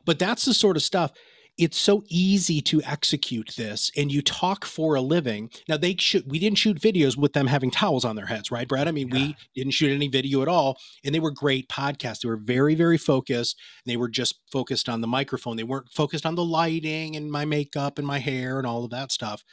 But 0.07 0.19
that's 0.19 0.45
the 0.45 0.55
sort 0.55 0.77
of 0.77 0.83
stuff 0.83 1.13
it's 1.61 1.79
so 1.79 2.03
easy 2.09 2.63
to 2.63 2.83
execute 2.85 3.53
this 3.55 3.93
and 3.95 4.11
you 4.11 4.23
talk 4.23 4.65
for 4.65 4.95
a 4.95 5.01
living. 5.01 5.51
Now 5.69 5.77
they 5.77 5.95
should 5.99 6.29
we 6.31 6.39
didn't 6.39 6.57
shoot 6.57 6.81
videos 6.81 7.19
with 7.19 7.35
them 7.35 7.47
having 7.47 7.71
towels 7.71 8.07
on 8.07 8.17
their 8.17 8.25
heads 8.25 8.51
right 8.51 8.67
brad 8.67 8.89
i 8.89 8.91
mean 8.91 9.09
yeah. 9.09 9.15
we 9.15 9.37
didn't 9.55 9.73
shoot 9.73 9.93
any 9.93 10.09
video 10.09 10.41
at 10.41 10.49
all 10.49 10.79
and 11.05 11.15
they 11.15 11.21
were 11.21 11.31
great 11.31 11.69
podcasts. 11.69 12.23
They 12.23 12.31
were 12.31 12.39
very 12.39 12.75
very 12.75 12.97
focused. 12.97 13.61
They 13.85 13.99
were 13.99 14.09
just 14.09 14.41
focused 14.51 14.89
on 14.89 15.03
the 15.03 15.07
microphone. 15.07 15.57
They 15.57 15.65
weren't 15.65 15.93
focused 15.93 16.25
on 16.25 16.35
the 16.35 16.45
lighting 16.45 17.17
and 17.17 17.31
my 17.31 17.45
makeup 17.45 17.99
and 17.99 18.07
my 18.07 18.19
hair 18.19 18.57
and 18.57 18.67
all 18.67 18.85
of 18.85 18.91
that 18.91 19.13
stuff. 19.13 19.45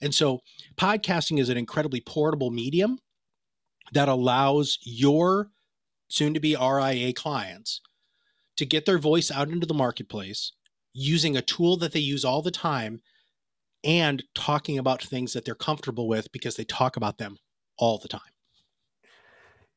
And 0.00 0.14
so 0.14 0.40
podcasting 0.76 1.38
is 1.38 1.50
an 1.50 1.58
incredibly 1.58 2.00
portable 2.00 2.50
medium 2.50 2.98
that 3.92 4.08
allows 4.08 4.78
your 4.82 5.50
soon 6.08 6.32
to 6.32 6.40
be 6.40 6.56
ria 6.56 7.12
clients 7.12 7.82
to 8.56 8.64
get 8.64 8.86
their 8.86 8.98
voice 8.98 9.30
out 9.30 9.48
into 9.48 9.66
the 9.66 9.74
marketplace 9.74 10.52
using 10.92 11.36
a 11.36 11.42
tool 11.42 11.76
that 11.78 11.92
they 11.92 12.00
use 12.00 12.24
all 12.24 12.42
the 12.42 12.50
time 12.50 13.00
and 13.84 14.22
talking 14.34 14.78
about 14.78 15.02
things 15.02 15.32
that 15.32 15.44
they're 15.44 15.54
comfortable 15.54 16.08
with 16.08 16.30
because 16.32 16.56
they 16.56 16.64
talk 16.64 16.96
about 16.96 17.18
them 17.18 17.36
all 17.78 17.98
the 17.98 18.08
time. 18.08 18.20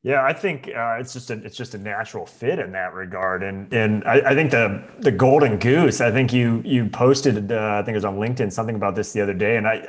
Yeah, 0.02 0.24
I 0.24 0.32
think 0.32 0.68
uh, 0.68 0.98
it's 1.00 1.12
just 1.12 1.30
a 1.30 1.34
it's 1.44 1.56
just 1.56 1.74
a 1.74 1.78
natural 1.78 2.26
fit 2.26 2.60
in 2.60 2.70
that 2.72 2.94
regard, 2.94 3.42
and 3.42 3.72
and 3.72 4.04
I, 4.04 4.20
I 4.30 4.34
think 4.34 4.52
the 4.52 4.84
the 5.00 5.10
golden 5.10 5.58
goose. 5.58 6.00
I 6.00 6.12
think 6.12 6.32
you 6.32 6.62
you 6.64 6.88
posted 6.88 7.50
uh, 7.50 7.78
I 7.80 7.82
think 7.82 7.94
it 7.94 7.96
was 7.96 8.04
on 8.04 8.16
LinkedIn 8.16 8.52
something 8.52 8.76
about 8.76 8.94
this 8.94 9.12
the 9.12 9.20
other 9.20 9.34
day, 9.34 9.56
and 9.56 9.66
I 9.66 9.88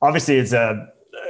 obviously 0.00 0.36
it's 0.38 0.54
a, 0.54 0.88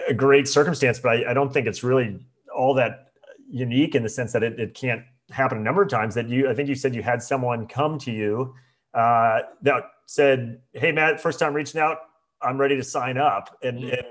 a 0.09 0.15
great 0.15 0.47
circumstance, 0.47 1.01
but 1.01 1.09
I, 1.09 1.33
I 1.33 1.35
don't 1.35 1.53
think 1.53 1.67
it's 1.67 1.83
really 1.83 2.21
all 2.57 2.75
that 2.75 3.11
unique 3.51 3.97
in 3.97 4.05
the 4.05 4.09
sense 4.09 4.33
that 4.35 4.45
it, 4.45 4.61
it 4.61 4.75
can't 4.75 5.03
happen 5.31 5.59
a 5.59 5.61
number 5.61 5.83
of 5.83 5.89
times. 5.89 6.15
That 6.15 6.29
you 6.29 6.49
I 6.49 6.55
think 6.55 6.69
you 6.69 6.77
said 6.77 6.95
you 6.95 7.03
had 7.03 7.21
someone 7.21 7.67
come 7.67 7.99
to 7.99 8.13
you 8.13 8.55
uh, 8.95 9.41
that 9.63 9.85
said, 10.07 10.61
"Hey, 10.73 10.93
Matt, 10.93 11.21
first 11.21 11.39
time 11.39 11.55
reaching 11.55 11.81
out. 11.81 11.99
I'm 12.41 12.59
ready 12.59 12.77
to 12.77 12.85
sign 12.85 13.19
up." 13.19 13.57
And, 13.63 13.79
mm-hmm. 13.79 13.95
and 13.95 14.07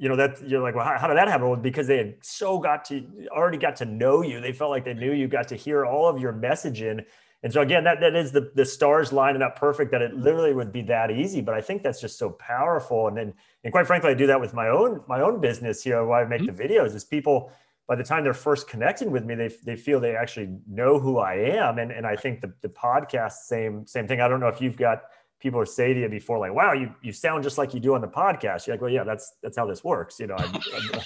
you 0.00 0.08
know 0.08 0.16
that 0.16 0.42
you're 0.48 0.62
like 0.62 0.74
well 0.74 0.84
how, 0.84 0.98
how, 0.98 1.06
did 1.06 1.16
that 1.18 1.28
happen 1.28 1.46
well, 1.46 1.60
because 1.60 1.86
they 1.86 1.98
had 1.98 2.14
so 2.22 2.58
got 2.58 2.86
to 2.86 3.06
already 3.30 3.58
got 3.58 3.76
to 3.76 3.84
know 3.84 4.22
you 4.22 4.40
they 4.40 4.52
felt 4.52 4.70
like 4.70 4.84
they 4.84 4.94
knew 4.94 5.12
you 5.12 5.28
got 5.28 5.46
to 5.48 5.54
hear 5.54 5.84
all 5.84 6.08
of 6.08 6.18
your 6.18 6.32
messaging 6.32 7.04
and 7.42 7.52
so 7.52 7.60
again 7.60 7.84
that 7.84 8.00
that 8.00 8.16
is 8.16 8.32
the 8.32 8.50
the 8.54 8.64
stars 8.64 9.12
lining 9.12 9.42
up 9.42 9.56
perfect 9.56 9.90
that 9.90 10.00
it 10.00 10.16
literally 10.16 10.54
would 10.54 10.72
be 10.72 10.80
that 10.80 11.10
easy 11.10 11.42
but 11.42 11.54
i 11.54 11.60
think 11.60 11.82
that's 11.82 12.00
just 12.00 12.18
so 12.18 12.30
powerful 12.30 13.08
and 13.08 13.16
then 13.16 13.34
and 13.62 13.72
quite 13.72 13.86
frankly 13.86 14.10
i 14.10 14.14
do 14.14 14.26
that 14.26 14.40
with 14.40 14.54
my 14.54 14.68
own 14.68 15.02
my 15.06 15.20
own 15.20 15.38
business 15.38 15.84
know 15.84 16.06
why 16.06 16.22
i 16.22 16.24
make 16.24 16.40
mm-hmm. 16.40 16.56
the 16.56 16.68
videos 16.68 16.94
is 16.94 17.04
people 17.04 17.52
by 17.90 17.96
the 17.96 18.04
time 18.04 18.22
they're 18.22 18.32
first 18.32 18.68
connecting 18.68 19.10
with 19.10 19.24
me 19.24 19.34
they, 19.34 19.50
they 19.64 19.74
feel 19.74 19.98
they 19.98 20.14
actually 20.14 20.48
know 20.66 20.98
who 20.98 21.18
i 21.18 21.34
am 21.34 21.78
and, 21.78 21.90
and 21.90 22.06
i 22.06 22.14
think 22.14 22.40
the, 22.40 22.52
the 22.62 22.68
podcast 22.68 23.32
same 23.32 23.84
same 23.86 24.06
thing 24.06 24.20
i 24.20 24.28
don't 24.28 24.40
know 24.40 24.48
if 24.48 24.60
you've 24.60 24.76
got 24.76 25.02
people 25.40 25.60
who 25.60 25.66
say 25.66 25.92
to 25.94 26.00
you 26.00 26.08
before, 26.08 26.38
like, 26.38 26.54
"Wow, 26.54 26.74
you 26.74 26.94
you 27.02 27.12
sound 27.12 27.42
just 27.42 27.58
like 27.58 27.74
you 27.74 27.80
do 27.80 27.94
on 27.94 28.00
the 28.00 28.08
podcast." 28.08 28.66
You're 28.66 28.74
like, 28.74 28.82
"Well, 28.82 28.90
yeah, 28.90 29.04
that's 29.04 29.32
that's 29.42 29.56
how 29.56 29.66
this 29.66 29.82
works." 29.82 30.20
You 30.20 30.28
know. 30.28 30.36
I'm, 30.36 30.54
I'm, 30.54 30.62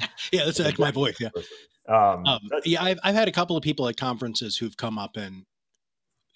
yeah, 0.32 0.44
that's, 0.44 0.58
that's 0.58 0.78
my 0.78 0.90
voice. 0.90 1.18
Yeah. 1.18 1.30
Um, 1.88 2.24
um, 2.26 2.40
yeah, 2.64 2.84
I've 2.84 2.98
I've 3.02 3.14
had 3.14 3.28
a 3.28 3.32
couple 3.32 3.56
of 3.56 3.62
people 3.62 3.88
at 3.88 3.96
conferences 3.96 4.56
who've 4.56 4.76
come 4.76 4.98
up 4.98 5.16
and 5.16 5.44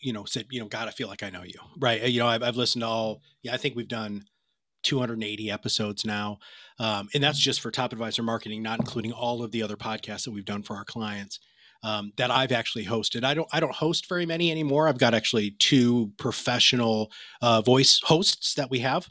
you 0.00 0.12
know 0.12 0.24
said, 0.24 0.46
you 0.50 0.60
know, 0.60 0.66
God, 0.66 0.88
I 0.88 0.90
feel 0.90 1.08
like 1.08 1.22
I 1.22 1.30
know 1.30 1.42
you, 1.42 1.58
right? 1.78 2.02
You 2.02 2.20
know, 2.20 2.26
I've 2.26 2.42
I've 2.42 2.56
listened 2.56 2.82
to 2.82 2.88
all. 2.88 3.22
Yeah, 3.42 3.54
I 3.54 3.56
think 3.56 3.76
we've 3.76 3.88
done 3.88 4.24
280 4.84 5.50
episodes 5.50 6.04
now, 6.04 6.38
um, 6.78 7.08
and 7.14 7.22
that's 7.22 7.38
just 7.38 7.60
for 7.60 7.70
Top 7.70 7.92
Advisor 7.92 8.22
Marketing, 8.22 8.62
not 8.62 8.78
including 8.78 9.12
all 9.12 9.42
of 9.42 9.50
the 9.50 9.62
other 9.62 9.76
podcasts 9.76 10.24
that 10.24 10.30
we've 10.30 10.44
done 10.44 10.62
for 10.62 10.76
our 10.76 10.84
clients 10.84 11.40
um, 11.84 12.12
that 12.16 12.30
I've 12.30 12.50
actually 12.50 12.86
hosted. 12.86 13.24
I 13.24 13.34
don't 13.34 13.48
I 13.52 13.60
don't 13.60 13.74
host 13.74 14.08
very 14.08 14.26
many 14.26 14.50
anymore. 14.50 14.88
I've 14.88 14.98
got 14.98 15.14
actually 15.14 15.52
two 15.58 16.12
professional 16.16 17.12
uh, 17.42 17.60
voice 17.60 18.00
hosts 18.02 18.54
that 18.54 18.70
we 18.70 18.78
have 18.80 19.06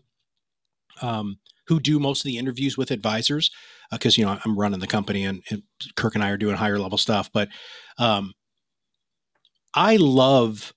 um, 1.02 1.38
who 1.68 1.80
do 1.80 2.00
most 2.00 2.22
of 2.22 2.26
the 2.26 2.38
interviews 2.38 2.78
with 2.78 2.92
advisors 2.92 3.52
because 3.92 4.18
uh, 4.18 4.20
you 4.20 4.26
know 4.26 4.40
I'm 4.44 4.58
running 4.58 4.80
the 4.80 4.88
company 4.88 5.26
and, 5.26 5.44
and, 5.52 5.62
Kirk 5.96 6.16
and 6.16 6.24
I 6.24 6.32
are 6.32 6.38
doing 6.38 6.56
higher 6.56 6.80
level 6.80 6.98
stuff. 6.98 7.30
But 7.32 7.50
um, 8.00 8.34
I 9.76 9.98
love 9.98 10.74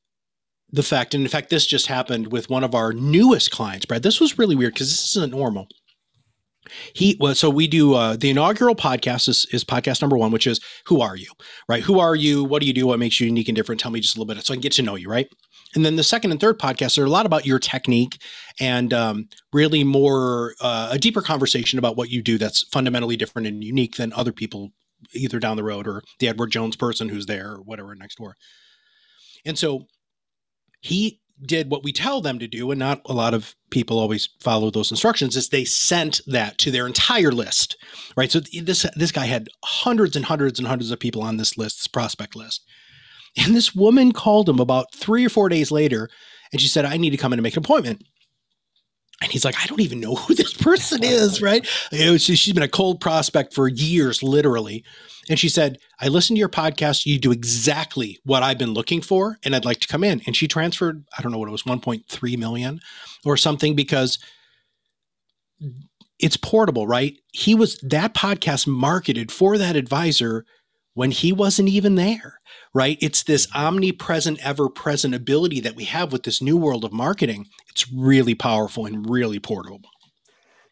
the 0.76 0.82
fact, 0.82 1.14
and 1.14 1.24
in 1.24 1.28
fact, 1.28 1.48
this 1.48 1.66
just 1.66 1.86
happened 1.86 2.30
with 2.30 2.50
one 2.50 2.62
of 2.62 2.74
our 2.74 2.92
newest 2.92 3.50
clients, 3.50 3.86
Brad. 3.86 4.02
This 4.02 4.20
was 4.20 4.38
really 4.38 4.54
weird 4.54 4.74
because 4.74 4.90
this 4.90 5.16
isn't 5.16 5.32
normal. 5.32 5.68
He 6.94 7.16
well 7.20 7.34
so 7.34 7.48
we 7.48 7.68
do 7.68 7.94
uh, 7.94 8.16
the 8.16 8.28
inaugural 8.28 8.74
podcast 8.74 9.28
is, 9.28 9.46
is 9.52 9.62
podcast 9.62 10.02
number 10.02 10.16
one 10.16 10.32
which 10.32 10.48
is 10.48 10.60
who 10.86 11.00
are 11.00 11.14
you 11.14 11.28
right? 11.68 11.82
Who 11.82 12.00
are 12.00 12.16
you? 12.16 12.42
What 12.42 12.60
do 12.60 12.66
you 12.66 12.72
do? 12.72 12.88
What 12.88 12.98
makes 12.98 13.20
you 13.20 13.26
unique 13.26 13.48
and 13.48 13.54
different? 13.54 13.80
Tell 13.80 13.92
me 13.92 14.00
just 14.00 14.16
a 14.16 14.20
little 14.20 14.34
bit 14.34 14.44
so 14.44 14.52
i 14.52 14.56
can 14.56 14.62
get 14.62 14.72
to 14.72 14.82
know 14.82 14.96
you 14.96 15.08
right? 15.08 15.28
And 15.76 15.86
then 15.86 15.94
the 15.94 16.02
second 16.02 16.32
and 16.32 16.40
third 16.40 16.58
podcasts 16.58 16.98
are 16.98 17.04
a 17.04 17.10
lot 17.10 17.24
about 17.24 17.46
your 17.46 17.60
technique 17.60 18.20
and 18.58 18.92
um, 18.92 19.28
really 19.52 19.84
more 19.84 20.54
uh, 20.60 20.88
a 20.90 20.98
deeper 20.98 21.22
conversation 21.22 21.78
about 21.78 21.96
what 21.96 22.10
you 22.10 22.20
do 22.20 22.36
that's 22.36 22.64
fundamentally 22.72 23.16
different 23.16 23.46
and 23.46 23.62
unique 23.62 23.94
than 23.94 24.12
other 24.14 24.32
people 24.32 24.70
either 25.14 25.38
down 25.38 25.56
the 25.56 25.62
road 25.62 25.86
or 25.86 26.02
the 26.18 26.26
edward 26.26 26.50
jones 26.50 26.74
person 26.74 27.08
who's 27.08 27.26
there 27.26 27.52
or 27.52 27.62
whatever 27.62 27.94
next 27.94 28.16
door. 28.16 28.36
And 29.44 29.56
so 29.56 29.86
he 30.80 31.20
did 31.42 31.70
what 31.70 31.84
we 31.84 31.92
tell 31.92 32.20
them 32.20 32.38
to 32.38 32.48
do, 32.48 32.70
and 32.70 32.78
not 32.78 33.02
a 33.06 33.12
lot 33.12 33.34
of 33.34 33.54
people 33.70 33.98
always 33.98 34.28
follow 34.40 34.70
those 34.70 34.90
instructions, 34.90 35.36
is 35.36 35.48
they 35.48 35.64
sent 35.64 36.20
that 36.26 36.56
to 36.58 36.70
their 36.70 36.86
entire 36.86 37.32
list, 37.32 37.76
right? 38.16 38.32
So 38.32 38.40
this 38.40 38.86
this 38.96 39.12
guy 39.12 39.26
had 39.26 39.48
hundreds 39.64 40.16
and 40.16 40.24
hundreds 40.24 40.58
and 40.58 40.66
hundreds 40.66 40.90
of 40.90 40.98
people 40.98 41.22
on 41.22 41.36
this 41.36 41.58
list, 41.58 41.78
this 41.78 41.88
prospect 41.88 42.36
list. 42.36 42.64
And 43.36 43.54
this 43.54 43.74
woman 43.74 44.12
called 44.12 44.48
him 44.48 44.60
about 44.60 44.94
three 44.94 45.26
or 45.26 45.28
four 45.28 45.50
days 45.50 45.70
later, 45.70 46.08
and 46.52 46.60
she 46.60 46.68
said, 46.68 46.86
"I 46.86 46.96
need 46.96 47.10
to 47.10 47.18
come 47.18 47.34
in 47.34 47.38
and 47.38 47.42
make 47.42 47.54
an 47.56 47.62
appointment." 47.64 48.02
And 49.22 49.32
he's 49.32 49.44
like, 49.44 49.54
I 49.62 49.66
don't 49.66 49.80
even 49.80 50.00
know 50.00 50.14
who 50.14 50.34
this 50.34 50.52
person 50.52 51.02
is, 51.02 51.40
right? 51.42 51.66
she's 52.18 52.52
been 52.52 52.62
a 52.62 52.68
cold 52.68 53.00
prospect 53.00 53.54
for 53.54 53.68
years, 53.68 54.22
literally. 54.22 54.84
And 55.28 55.38
she 55.38 55.48
said, 55.48 55.78
I 56.00 56.08
listened 56.08 56.36
to 56.36 56.40
your 56.40 56.48
podcast. 56.48 57.06
You 57.06 57.18
do 57.18 57.32
exactly 57.32 58.18
what 58.24 58.42
I've 58.42 58.58
been 58.58 58.74
looking 58.74 59.00
for, 59.00 59.38
and 59.44 59.56
I'd 59.56 59.64
like 59.64 59.80
to 59.80 59.88
come 59.88 60.04
in. 60.04 60.22
And 60.26 60.36
she 60.36 60.46
transferred, 60.46 61.04
I 61.18 61.22
don't 61.22 61.32
know 61.32 61.38
what 61.38 61.48
it 61.48 61.52
was, 61.52 61.64
1.3 61.64 62.38
million 62.38 62.80
or 63.24 63.36
something, 63.36 63.74
because 63.74 64.18
it's 66.18 66.36
portable, 66.36 66.86
right? 66.86 67.18
He 67.32 67.54
was 67.54 67.78
that 67.78 68.14
podcast 68.14 68.66
marketed 68.66 69.32
for 69.32 69.58
that 69.58 69.76
advisor 69.76 70.44
when 70.96 71.10
he 71.10 71.30
wasn't 71.30 71.68
even 71.68 71.94
there, 71.94 72.40
right? 72.72 72.96
It's 73.02 73.22
this 73.22 73.46
omnipresent, 73.54 74.44
ever 74.44 74.70
present 74.70 75.14
ability 75.14 75.60
that 75.60 75.76
we 75.76 75.84
have 75.84 76.10
with 76.10 76.22
this 76.22 76.40
new 76.40 76.56
world 76.56 76.84
of 76.84 76.92
marketing. 76.92 77.46
It's 77.68 77.92
really 77.92 78.34
powerful 78.34 78.86
and 78.86 79.08
really 79.08 79.38
portable. 79.38 79.90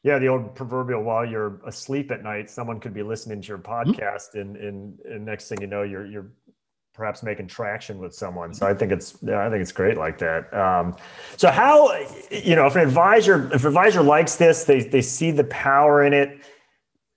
Yeah, 0.03 0.19
the 0.19 0.29
old 0.29 0.55
proverbial 0.55 1.03
while 1.03 1.27
you're 1.27 1.61
asleep 1.67 2.11
at 2.11 2.23
night, 2.23 2.49
someone 2.49 2.81
could 2.81 2.95
be 2.95 3.03
listening 3.03 3.43
to 3.43 3.49
your 3.49 3.59
mm-hmm. 3.59 3.91
podcast, 3.91 4.35
mm-hmm. 4.35 4.41
and, 4.41 4.57
and 4.57 5.01
and 5.01 5.25
next 5.27 5.49
thing 5.49 5.61
you 5.61 5.67
know, 5.67 5.83
you're 5.83 6.07
you're 6.07 6.31
perhaps 6.95 7.23
making 7.23 7.49
traction 7.49 7.99
with 7.99 8.15
someone. 8.15 8.55
So 8.55 8.67
I 8.67 8.73
think 8.73 8.93
it's 8.93 9.19
yeah, 9.21 9.47
I 9.47 9.51
think 9.51 9.61
it's 9.61 9.73
great 9.73 9.99
like 9.99 10.17
that. 10.19 10.53
Um, 10.55 10.97
so 11.37 11.51
how 11.51 11.93
you 12.31 12.57
know 12.57 12.67
if 12.67 12.77
an 12.77 12.83
advisor 12.83 13.53
if 13.53 13.63
an 13.63 13.69
advisor 13.69 14.03
likes 14.03 14.37
this, 14.37 14.65
they 14.65 14.85
they 14.85 15.03
see 15.03 15.31
the 15.33 15.45
power 15.45 16.03
in 16.03 16.15
it. 16.15 16.41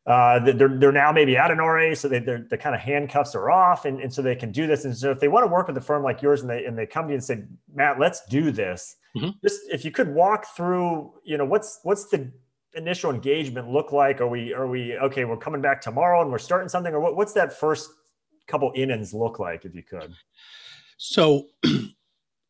Uh, 0.07 0.39
they're, 0.39 0.69
they're 0.69 0.91
now 0.93 1.11
maybe 1.11 1.35
at 1.35 1.51
an 1.51 1.57
RA, 1.57 1.93
so 1.93 2.07
they, 2.07 2.19
they're, 2.19 2.47
the 2.49 2.57
kind 2.57 2.73
of 2.73 2.79
handcuffs 2.79 3.35
are 3.35 3.51
off, 3.51 3.83
and, 3.83 3.99
and 3.99 4.13
so 4.13 4.21
they 4.21 4.37
can 4.37 4.53
do 4.53 4.65
this. 4.65 4.85
And 4.85 4.95
so 4.95 5.11
if 5.11 5.19
they 5.19 5.27
want 5.27 5.43
to 5.43 5.51
work 5.51 5.67
with 5.67 5.75
a 5.75 5.81
firm 5.81 6.01
like 6.01 6.21
yours, 6.21 6.39
and 6.41 6.49
they 6.49 6.63
and 6.63 6.77
they 6.77 6.85
come 6.85 7.07
to 7.07 7.09
you 7.09 7.15
and 7.15 7.23
say, 7.23 7.43
Matt, 7.73 7.99
let's 7.99 8.25
do 8.27 8.49
this. 8.49 8.95
Mm-hmm. 9.17 9.31
Just 9.43 9.59
if 9.69 9.83
you 9.83 9.91
could 9.91 10.07
walk 10.07 10.45
through, 10.55 11.11
you 11.25 11.37
know, 11.37 11.43
what's 11.43 11.81
what's 11.83 12.05
the 12.05 12.31
initial 12.73 13.11
engagement 13.11 13.69
look 13.69 13.91
like? 13.91 14.21
Are 14.21 14.29
we 14.29 14.53
are 14.53 14.67
we 14.67 14.97
okay? 14.97 15.25
We're 15.25 15.35
coming 15.35 15.61
back 15.61 15.81
tomorrow 15.81 16.21
and 16.21 16.31
we're 16.31 16.37
starting 16.37 16.69
something, 16.69 16.93
or 16.93 17.01
what, 17.01 17.17
what's 17.17 17.33
that 17.33 17.51
first 17.51 17.89
couple 18.47 18.71
innings 18.75 19.13
look 19.13 19.39
like, 19.39 19.65
if 19.65 19.75
you 19.75 19.83
could? 19.83 20.13
So. 20.97 21.47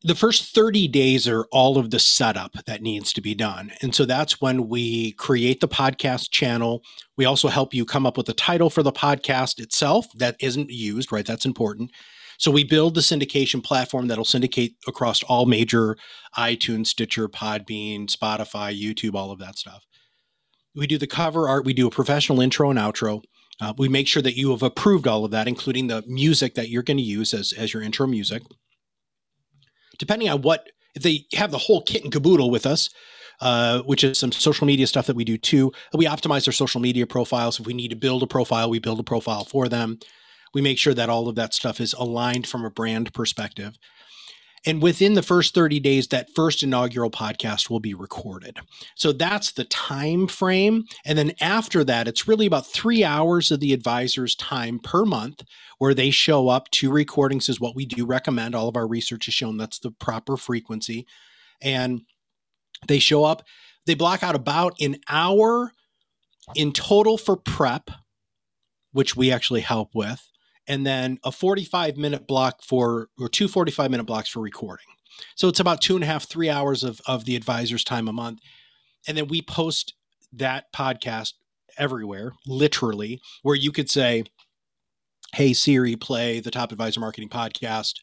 the 0.02 0.14
first 0.14 0.54
30 0.54 0.88
days 0.88 1.26
are 1.26 1.46
all 1.50 1.76
of 1.76 1.90
the 1.90 1.98
setup 1.98 2.52
that 2.66 2.82
needs 2.82 3.12
to 3.12 3.20
be 3.20 3.34
done. 3.34 3.72
And 3.82 3.94
so 3.94 4.04
that's 4.04 4.40
when 4.40 4.68
we 4.68 5.12
create 5.12 5.60
the 5.60 5.68
podcast 5.68 6.30
channel. 6.30 6.82
We 7.16 7.24
also 7.24 7.48
help 7.48 7.74
you 7.74 7.84
come 7.84 8.06
up 8.06 8.16
with 8.16 8.28
a 8.28 8.34
title 8.34 8.70
for 8.70 8.82
the 8.82 8.92
podcast 8.92 9.58
itself 9.60 10.06
that 10.14 10.36
isn't 10.40 10.70
used, 10.70 11.10
right? 11.10 11.26
That's 11.26 11.46
important. 11.46 11.90
So 12.38 12.52
we 12.52 12.62
build 12.62 12.94
the 12.94 13.00
syndication 13.00 13.64
platform 13.64 14.06
that'll 14.06 14.24
syndicate 14.24 14.74
across 14.86 15.24
all 15.24 15.46
major 15.46 15.96
iTunes, 16.36 16.86
Stitcher, 16.86 17.28
Podbean, 17.28 18.06
Spotify, 18.06 18.80
YouTube, 18.80 19.14
all 19.14 19.32
of 19.32 19.40
that 19.40 19.58
stuff 19.58 19.84
we 20.78 20.86
do 20.86 20.96
the 20.96 21.06
cover 21.06 21.48
art, 21.48 21.64
we 21.64 21.74
do 21.74 21.88
a 21.88 21.90
professional 21.90 22.40
intro 22.40 22.70
and 22.70 22.78
outro. 22.78 23.22
Uh, 23.60 23.74
we 23.76 23.88
make 23.88 24.06
sure 24.06 24.22
that 24.22 24.36
you 24.36 24.50
have 24.50 24.62
approved 24.62 25.08
all 25.08 25.24
of 25.24 25.32
that, 25.32 25.48
including 25.48 25.88
the 25.88 26.04
music 26.06 26.54
that 26.54 26.68
you're 26.68 26.84
going 26.84 26.96
to 26.96 27.02
use 27.02 27.34
as, 27.34 27.52
as 27.52 27.74
your 27.74 27.82
intro 27.82 28.06
music. 28.06 28.42
Depending 29.98 30.28
on 30.28 30.42
what, 30.42 30.68
if 30.94 31.02
they 31.02 31.26
have 31.34 31.50
the 31.50 31.58
whole 31.58 31.82
kit 31.82 32.02
and 32.02 32.12
caboodle 32.12 32.50
with 32.50 32.66
us, 32.66 32.90
uh, 33.40 33.80
which 33.82 34.02
is 34.04 34.18
some 34.18 34.32
social 34.32 34.66
media 34.66 34.86
stuff 34.86 35.06
that 35.06 35.16
we 35.16 35.24
do 35.24 35.38
too. 35.38 35.72
We 35.94 36.06
optimize 36.06 36.44
their 36.44 36.52
social 36.52 36.80
media 36.80 37.06
profiles. 37.06 37.60
If 37.60 37.66
we 37.66 37.74
need 37.74 37.88
to 37.88 37.96
build 37.96 38.22
a 38.22 38.26
profile, 38.26 38.70
we 38.70 38.78
build 38.78 39.00
a 39.00 39.04
profile 39.04 39.44
for 39.44 39.68
them. 39.68 39.98
We 40.54 40.60
make 40.60 40.78
sure 40.78 40.94
that 40.94 41.08
all 41.08 41.28
of 41.28 41.36
that 41.36 41.54
stuff 41.54 41.80
is 41.80 41.92
aligned 41.92 42.46
from 42.46 42.64
a 42.64 42.70
brand 42.70 43.12
perspective. 43.12 43.78
And 44.66 44.82
within 44.82 45.14
the 45.14 45.22
first 45.22 45.54
30 45.54 45.80
days, 45.80 46.08
that 46.08 46.34
first 46.34 46.62
inaugural 46.62 47.10
podcast 47.10 47.70
will 47.70 47.80
be 47.80 47.94
recorded. 47.94 48.58
So 48.94 49.12
that's 49.12 49.52
the 49.52 49.64
time 49.64 50.26
frame. 50.26 50.84
And 51.04 51.18
then 51.18 51.32
after 51.40 51.84
that, 51.84 52.08
it's 52.08 52.28
really 52.28 52.46
about 52.46 52.66
three 52.66 53.04
hours 53.04 53.50
of 53.50 53.60
the 53.60 53.72
advisor's 53.72 54.34
time 54.34 54.78
per 54.78 55.04
month 55.04 55.42
where 55.78 55.94
they 55.94 56.10
show 56.10 56.48
up. 56.48 56.70
Two 56.70 56.90
recordings 56.90 57.48
is 57.48 57.60
what 57.60 57.76
we 57.76 57.86
do 57.86 58.04
recommend. 58.04 58.54
All 58.54 58.68
of 58.68 58.76
our 58.76 58.86
research 58.86 59.26
has 59.26 59.34
shown 59.34 59.56
that's 59.56 59.78
the 59.78 59.90
proper 59.90 60.36
frequency. 60.36 61.06
And 61.60 62.02
they 62.86 62.98
show 62.98 63.24
up, 63.24 63.42
they 63.86 63.94
block 63.94 64.22
out 64.22 64.34
about 64.34 64.80
an 64.80 64.96
hour 65.08 65.72
in 66.54 66.72
total 66.72 67.18
for 67.18 67.36
prep, 67.36 67.90
which 68.92 69.16
we 69.16 69.32
actually 69.32 69.60
help 69.60 69.94
with 69.94 70.28
and 70.68 70.86
then 70.86 71.18
a 71.24 71.32
45 71.32 71.96
minute 71.96 72.28
block 72.28 72.62
for 72.62 73.08
or 73.18 73.28
two 73.28 73.48
45 73.48 73.90
minute 73.90 74.04
blocks 74.04 74.28
for 74.28 74.40
recording. 74.40 74.86
So 75.34 75.48
it's 75.48 75.58
about 75.58 75.80
two 75.80 75.96
and 75.96 76.04
a 76.04 76.06
half 76.06 76.24
three 76.24 76.50
hours 76.50 76.84
of, 76.84 77.00
of 77.06 77.24
the 77.24 77.34
advisor's 77.34 77.82
time 77.82 78.06
a 78.06 78.12
month. 78.12 78.38
And 79.08 79.16
then 79.16 79.26
we 79.26 79.42
post 79.42 79.94
that 80.34 80.72
podcast 80.72 81.32
everywhere 81.78 82.32
literally 82.46 83.20
where 83.42 83.54
you 83.54 83.72
could 83.72 83.88
say 83.88 84.24
hey 85.34 85.52
siri 85.52 85.94
play 85.94 86.40
the 86.40 86.50
top 86.50 86.72
advisor 86.72 87.00
marketing 87.00 87.28
podcast 87.28 87.94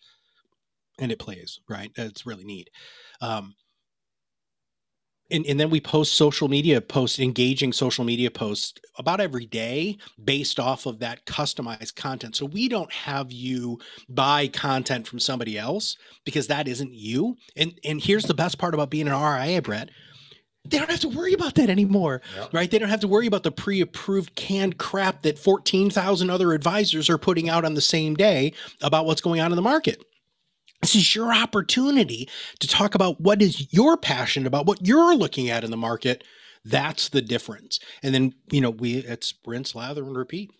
and 0.97 1.11
it 1.11 1.19
plays 1.19 1.59
right? 1.69 1.91
It's 1.97 2.25
really 2.25 2.45
neat. 2.45 2.69
Um, 3.21 3.55
and, 5.31 5.45
and 5.45 5.59
then 5.59 5.69
we 5.69 5.81
post 5.81 6.13
social 6.13 6.47
media 6.47 6.81
posts, 6.81 7.19
engaging 7.19 7.73
social 7.73 8.05
media 8.05 8.29
posts 8.29 8.79
about 8.97 9.19
every 9.19 9.45
day 9.45 9.97
based 10.23 10.59
off 10.59 10.85
of 10.85 10.99
that 10.99 11.25
customized 11.25 11.95
content. 11.95 12.35
So 12.35 12.45
we 12.45 12.69
don't 12.69 12.91
have 12.91 13.31
you 13.31 13.79
buy 14.07 14.47
content 14.47 15.07
from 15.07 15.19
somebody 15.19 15.57
else 15.57 15.97
because 16.25 16.47
that 16.47 16.67
isn't 16.67 16.93
you. 16.93 17.37
And 17.55 17.79
and 17.83 18.01
here's 18.01 18.25
the 18.25 18.33
best 18.33 18.57
part 18.57 18.73
about 18.73 18.89
being 18.89 19.07
an 19.07 19.19
RIA, 19.19 19.61
Brett. 19.61 19.89
they 20.65 20.77
don't 20.77 20.91
have 20.91 20.99
to 21.01 21.09
worry 21.09 21.33
about 21.33 21.55
that 21.55 21.69
anymore, 21.69 22.21
yep. 22.35 22.53
right? 22.53 22.69
They 22.69 22.79
don't 22.79 22.89
have 22.89 23.01
to 23.01 23.07
worry 23.07 23.27
about 23.27 23.43
the 23.43 23.51
pre-approved 23.51 24.35
canned 24.35 24.77
crap 24.77 25.23
that 25.23 25.39
14,000 25.39 26.29
other 26.29 26.53
advisors 26.53 27.09
are 27.09 27.17
putting 27.17 27.49
out 27.49 27.65
on 27.65 27.73
the 27.73 27.81
same 27.81 28.15
day 28.15 28.53
about 28.81 29.05
what's 29.05 29.21
going 29.21 29.41
on 29.41 29.51
in 29.51 29.55
the 29.55 29.61
market. 29.61 30.03
This 30.85 30.93
is 30.93 31.15
your 31.15 31.33
opportunity 31.33 32.29
to 32.59 32.67
talk 32.67 32.93
about 32.93 33.19
what 33.19 33.41
is 33.41 33.73
your 33.73 33.97
passion 33.97 34.45
about, 34.45 34.67
what 34.67 34.85
you're 34.85 35.15
looking 35.15 35.49
at 35.49 35.63
in 35.63 35.71
the 35.71 35.77
market. 35.77 36.23
That's 36.63 37.09
the 37.09 37.23
difference. 37.23 37.79
And 38.03 38.13
then, 38.13 38.35
you 38.51 38.61
know, 38.61 38.69
we 38.69 38.97
it's 38.97 39.33
rinse, 39.47 39.73
lather, 39.73 40.03
and 40.03 40.15
repeat. 40.15 40.51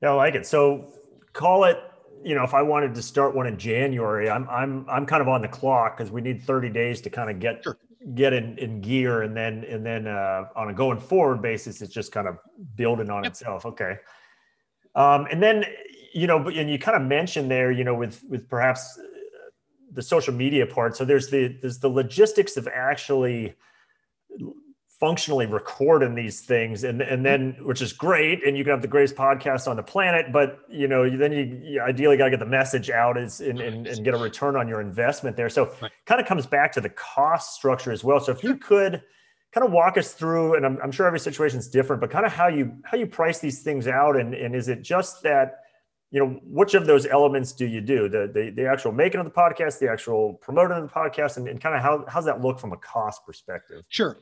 Yeah, 0.00 0.10
I 0.10 0.12
like 0.12 0.36
it. 0.36 0.46
So 0.46 0.92
call 1.32 1.64
it, 1.64 1.76
you 2.22 2.36
know, 2.36 2.44
if 2.44 2.54
I 2.54 2.62
wanted 2.62 2.94
to 2.94 3.02
start 3.02 3.34
one 3.34 3.48
in 3.48 3.58
January, 3.58 4.30
I'm 4.30 4.48
I'm 4.48 4.86
I'm 4.88 5.04
kind 5.04 5.20
of 5.20 5.26
on 5.26 5.42
the 5.42 5.48
clock 5.48 5.96
because 5.96 6.12
we 6.12 6.20
need 6.20 6.44
30 6.44 6.68
days 6.68 7.00
to 7.00 7.10
kind 7.10 7.28
of 7.28 7.40
get 7.40 7.64
sure. 7.64 7.78
get 8.14 8.32
in, 8.32 8.56
in 8.58 8.80
gear 8.80 9.22
and 9.22 9.36
then 9.36 9.64
and 9.64 9.84
then 9.84 10.06
uh, 10.06 10.44
on 10.54 10.70
a 10.70 10.72
going 10.72 11.00
forward 11.00 11.42
basis, 11.42 11.82
it's 11.82 11.92
just 11.92 12.12
kind 12.12 12.28
of 12.28 12.38
building 12.76 13.10
on 13.10 13.24
yep. 13.24 13.32
itself. 13.32 13.66
Okay. 13.66 13.96
Um, 14.94 15.26
and 15.32 15.42
then 15.42 15.64
you 16.14 16.28
know, 16.28 16.48
and 16.48 16.70
you 16.70 16.78
kind 16.78 16.96
of 16.96 17.02
mentioned 17.02 17.50
there, 17.50 17.72
you 17.72 17.82
know, 17.82 17.94
with 17.94 18.22
with 18.30 18.48
perhaps 18.48 19.00
the 19.92 20.02
social 20.02 20.34
media 20.34 20.66
part. 20.66 20.96
So 20.96 21.04
there's 21.04 21.28
the 21.30 21.56
there's 21.60 21.78
the 21.78 21.88
logistics 21.88 22.56
of 22.56 22.68
actually 22.68 23.54
functionally 24.98 25.44
recording 25.44 26.14
these 26.14 26.40
things 26.40 26.82
and 26.82 27.02
and 27.02 27.24
then 27.24 27.54
which 27.60 27.82
is 27.82 27.92
great 27.92 28.46
and 28.46 28.56
you 28.56 28.64
can 28.64 28.70
have 28.70 28.80
the 28.80 28.88
greatest 28.88 29.14
podcast 29.14 29.68
on 29.68 29.76
the 29.76 29.82
planet 29.82 30.32
but 30.32 30.60
you 30.70 30.88
know 30.88 31.08
then 31.18 31.32
you, 31.32 31.60
you 31.62 31.80
ideally 31.82 32.16
got 32.16 32.24
to 32.24 32.30
get 32.30 32.40
the 32.40 32.46
message 32.46 32.88
out 32.88 33.18
is 33.18 33.42
and, 33.42 33.60
and, 33.60 33.86
and, 33.86 34.04
get 34.06 34.14
a 34.14 34.16
return 34.16 34.56
on 34.56 34.66
your 34.66 34.80
investment 34.80 35.36
there 35.36 35.50
so 35.50 35.70
right. 35.82 35.92
kind 36.06 36.18
of 36.18 36.26
comes 36.26 36.46
back 36.46 36.72
to 36.72 36.80
the 36.80 36.88
cost 36.88 37.54
structure 37.54 37.92
as 37.92 38.04
well 38.04 38.18
so 38.18 38.32
if 38.32 38.42
you 38.42 38.56
could 38.56 39.02
kind 39.52 39.66
of 39.66 39.70
walk 39.70 39.98
us 39.98 40.14
through 40.14 40.54
and 40.54 40.64
I'm, 40.64 40.78
I'm 40.82 40.90
sure 40.90 41.06
every 41.06 41.20
situation 41.20 41.58
is 41.58 41.68
different 41.68 42.00
but 42.00 42.10
kind 42.10 42.24
of 42.24 42.32
how 42.32 42.48
you 42.48 42.72
how 42.84 42.96
you 42.96 43.06
price 43.06 43.38
these 43.38 43.62
things 43.62 43.86
out 43.86 44.16
and 44.16 44.32
and 44.32 44.54
is 44.54 44.68
it 44.68 44.80
just 44.80 45.22
that 45.24 45.65
you 46.16 46.24
know, 46.24 46.40
which 46.44 46.72
of 46.72 46.86
those 46.86 47.04
elements 47.04 47.52
do 47.52 47.66
you 47.66 47.82
do? 47.82 48.08
The 48.08 48.30
the, 48.32 48.48
the 48.48 48.66
actual 48.66 48.90
making 48.90 49.20
of 49.20 49.26
the 49.26 49.32
podcast, 49.32 49.78
the 49.80 49.90
actual 49.90 50.32
promoting 50.40 50.78
of 50.78 50.84
the 50.84 50.88
podcast, 50.88 51.36
and, 51.36 51.46
and 51.46 51.60
kind 51.60 51.76
of 51.76 51.82
how 51.82 52.06
how's 52.08 52.24
that 52.24 52.40
look 52.40 52.58
from 52.58 52.72
a 52.72 52.78
cost 52.78 53.26
perspective? 53.26 53.82
Sure. 53.90 54.18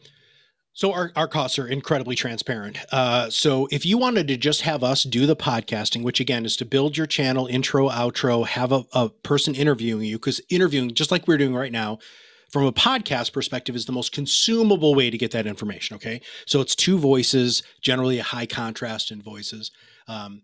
So 0.73 0.93
our, 0.93 1.13
our 1.15 1.29
costs 1.29 1.57
are 1.57 1.69
incredibly 1.69 2.17
transparent. 2.17 2.79
Uh, 2.91 3.31
so 3.31 3.69
if 3.71 3.87
you 3.87 3.97
wanted 3.97 4.27
to 4.27 4.37
just 4.37 4.63
have 4.63 4.83
us 4.83 5.05
do 5.05 5.25
the 5.25 5.37
podcasting, 5.37 6.03
which 6.03 6.19
again 6.19 6.45
is 6.45 6.57
to 6.57 6.65
build 6.65 6.97
your 6.97 7.07
channel, 7.07 7.47
intro, 7.47 7.89
outro, 7.89 8.45
have 8.45 8.73
a, 8.73 8.83
a 8.93 9.09
person 9.09 9.55
interviewing 9.55 10.05
you, 10.05 10.17
because 10.17 10.41
interviewing, 10.51 10.93
just 10.93 11.13
like 11.13 11.29
we're 11.29 11.39
doing 11.39 11.55
right 11.55 11.71
now, 11.71 11.99
from 12.51 12.65
a 12.65 12.73
podcast 12.73 13.33
perspective 13.33 13.77
is 13.77 13.87
the 13.87 13.93
most 13.93 14.11
consumable 14.11 14.97
way 14.97 15.11
to 15.11 15.19
get 15.19 15.31
that 15.31 15.47
information. 15.47 15.95
Okay. 15.95 16.21
So 16.45 16.61
it's 16.61 16.75
two 16.75 16.99
voices, 16.99 17.63
generally 17.81 18.19
a 18.19 18.25
high 18.25 18.47
contrast 18.47 19.13
in 19.13 19.23
voices. 19.23 19.71
Um, 20.09 20.43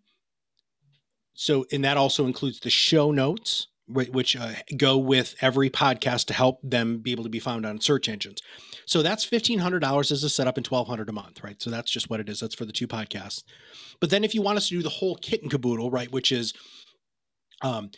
so, 1.40 1.64
and 1.73 1.82
that 1.85 1.97
also 1.97 2.26
includes 2.26 2.61
the 2.61 2.68
show 2.68 3.12
notes, 3.12 3.66
which 3.88 4.37
uh, 4.37 4.52
go 4.76 4.99
with 4.99 5.35
every 5.40 5.70
podcast 5.70 6.26
to 6.26 6.35
help 6.35 6.61
them 6.62 6.99
be 6.99 7.12
able 7.12 7.25
to 7.25 7.30
be 7.30 7.40
found 7.40 7.64
on 7.64 7.80
search 7.80 8.11
engines. 8.11 8.42
So 8.85 9.02
that's 9.02 9.25
fifteen 9.25 9.59
hundred 9.59 9.80
dollars 9.80 10.12
as 10.12 10.23
a 10.23 10.28
setup 10.28 10.59
and 10.59 10.66
twelve 10.66 10.87
hundred 10.87 11.09
a 11.09 11.12
month, 11.12 11.42
right? 11.42 11.61
So 11.62 11.70
that's 11.70 11.90
just 11.90 12.11
what 12.11 12.20
it 12.20 12.28
is. 12.28 12.40
That's 12.40 12.54
for 12.54 12.66
the 12.66 12.73
two 12.73 12.87
podcasts. 12.87 13.42
But 14.00 14.11
then 14.11 14.23
if 14.23 14.35
you 14.35 14.42
want 14.42 14.59
us 14.59 14.68
to 14.68 14.76
do 14.76 14.82
the 14.82 14.90
whole 14.90 15.16
kit 15.16 15.40
and 15.40 15.50
caboodle, 15.50 15.90
right, 15.90 16.12
which 16.12 16.30
is 16.30 16.52
um, 17.62 17.90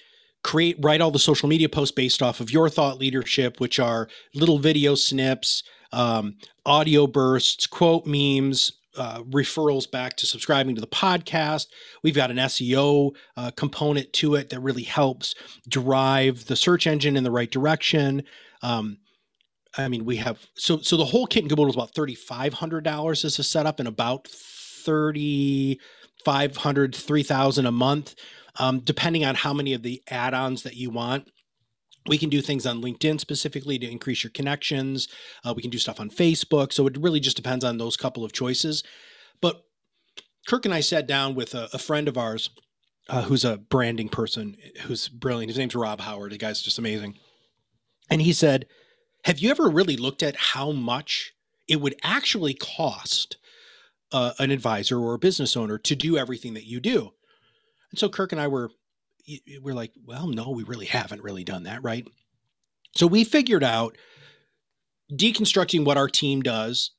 create 0.45 0.77
write 0.81 1.01
all 1.01 1.11
the 1.11 1.19
social 1.19 1.49
media 1.49 1.69
posts 1.69 1.95
based 1.95 2.23
off 2.23 2.39
of 2.39 2.53
your 2.53 2.69
thought 2.69 2.99
leadership, 2.99 3.59
which 3.59 3.81
are 3.81 4.09
little 4.37 4.61
video 4.61 4.95
snips, 4.95 5.65
um, 5.91 6.37
audio 6.65 7.09
bursts, 7.09 7.67
quote 7.67 8.07
memes, 8.07 8.71
uh, 8.97 9.23
referrals 9.25 9.91
back 9.91 10.17
to 10.17 10.27
subscribing 10.27 10.75
to 10.75 10.81
the 10.81 10.87
podcast. 10.87 11.67
We've 12.03 12.15
got 12.15 12.31
an 12.31 12.37
SEO 12.37 13.15
uh, 13.37 13.51
component 13.53 14.13
to 14.15 14.35
it 14.35 14.51
that 14.51 14.61
really 14.61 14.83
helps 14.83 15.35
drive 15.69 16.45
the 16.47 16.57
search 16.57 16.87
engine 16.87 17.17
in 17.17 17.25
the 17.25 17.31
right 17.31 17.51
direction. 17.51 18.23
Um, 18.63 18.99
I 19.77 19.89
mean, 19.89 20.05
we 20.05 20.17
have 20.17 20.38
so 20.55 20.79
so 20.79 20.97
the 20.97 21.05
whole 21.05 21.27
kit 21.27 21.43
and 21.43 21.51
caboodle 21.51 21.71
is 21.71 21.77
about 21.77 21.95
thirty 21.95 22.14
five 22.14 22.53
hundred 22.53 22.85
dollars 22.85 23.25
as 23.25 23.38
a 23.38 23.43
setup, 23.43 23.79
and 23.79 23.88
about 23.88 24.29
thirty 24.29 25.81
five 26.25 26.57
hundred 26.57 26.95
three 26.95 27.23
thousand 27.23 27.66
a 27.66 27.73
month, 27.73 28.14
um, 28.59 28.81
depending 28.81 29.25
on 29.25 29.35
how 29.35 29.55
many 29.55 29.73
of 29.73 29.83
the 29.83 30.03
add 30.09 30.35
ons 30.35 30.62
that 30.64 30.77
you 30.77 30.90
want. 30.90 31.29
We 32.07 32.19
can 32.19 32.29
do 32.29 32.41
things 32.41 32.67
on 32.67 32.83
LinkedIn 32.83 33.21
specifically 33.21 33.79
to 33.79 33.91
increase 33.91 34.25
your 34.25 34.33
connections. 34.33 35.09
Uh, 35.45 35.53
we 35.55 35.62
can 35.62 35.71
do 35.71 35.79
stuff 35.79 36.01
on 36.01 36.11
Facebook. 36.11 36.73
So 36.73 36.87
it 36.87 36.97
really 36.97 37.21
just 37.21 37.37
depends 37.37 37.65
on 37.65 37.79
those 37.79 37.97
couple 37.97 38.25
of 38.25 38.33
choices. 38.33 38.83
But 39.41 39.65
Kirk 40.47 40.65
and 40.65 40.75
I 40.75 40.81
sat 40.81 41.07
down 41.07 41.35
with 41.35 41.55
a, 41.55 41.69
a 41.73 41.79
friend 41.79 42.09
of 42.09 42.19
ours 42.19 42.51
uh, 43.09 43.23
who's 43.23 43.45
a 43.45 43.57
branding 43.57 44.09
person 44.09 44.57
who's 44.83 45.09
brilliant. 45.09 45.51
His 45.51 45.59
name's 45.59 45.75
Rob 45.75 46.01
Howard. 46.01 46.33
The 46.33 46.38
guy's 46.38 46.62
just 46.62 46.79
amazing. 46.79 47.19
And 48.11 48.23
he 48.23 48.33
said, 48.33 48.67
Have 49.25 49.38
you 49.38 49.51
ever 49.51 49.69
really 49.69 49.97
looked 49.97 50.23
at 50.23 50.37
how 50.37 50.73
much 50.73 51.33
it 51.69 51.81
would 51.81 51.95
actually 52.03 52.55
cost 52.55 53.37
uh, 54.12 54.33
an 54.38 54.51
advisor 54.51 54.99
or 54.99 55.15
a 55.15 55.19
business 55.19 55.57
owner 55.57 55.79
to 55.79 55.97
do 55.97 56.17
everything 56.17 56.55
that 56.55 56.67
you 56.67 56.81
do? 56.81 57.12
And 57.91 57.99
so 57.99 58.09
Kirk 58.09 58.33
and 58.33 58.41
I 58.41 58.49
were 58.49 58.71
we're 59.61 59.75
like, 59.75 59.93
well, 60.05 60.27
no, 60.27 60.51
we 60.51 60.65
really 60.65 60.87
haven't 60.87 61.23
really 61.23 61.45
done 61.45 61.65
that, 61.65 61.83
right? 61.83 62.07
So 62.97 63.07
we 63.07 63.25
figured 63.25 63.65
out 63.65 63.97
deconstructing 65.13 65.85
what 65.85 65.97
our 65.97 66.09
team 66.09 66.43
does, 66.43 66.93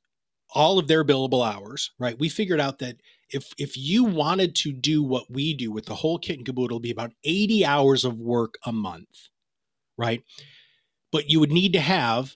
all 0.53 0.79
of 0.79 0.87
their 0.87 1.03
billable 1.03 1.45
hours, 1.45 1.91
right? 1.99 2.17
We 2.17 2.29
figured 2.29 2.59
out 2.59 2.79
that 2.79 2.97
if 3.29 3.51
if 3.57 3.75
you 3.75 4.03
wanted 4.03 4.55
to 4.57 4.71
do 4.71 5.03
what 5.03 5.29
we 5.29 5.53
do 5.55 5.71
with 5.71 5.85
the 5.85 5.95
whole 5.95 6.19
kit 6.19 6.37
and 6.37 6.45
caboodle, 6.45 6.65
it'll 6.65 6.79
be 6.79 6.91
about 6.91 7.13
80 7.23 7.65
hours 7.65 8.05
of 8.05 8.19
work 8.19 8.55
a 8.65 8.71
month, 8.71 9.29
right? 9.97 10.23
But 11.11 11.29
you 11.29 11.39
would 11.39 11.51
need 11.51 11.73
to 11.73 11.79
have 11.79 12.35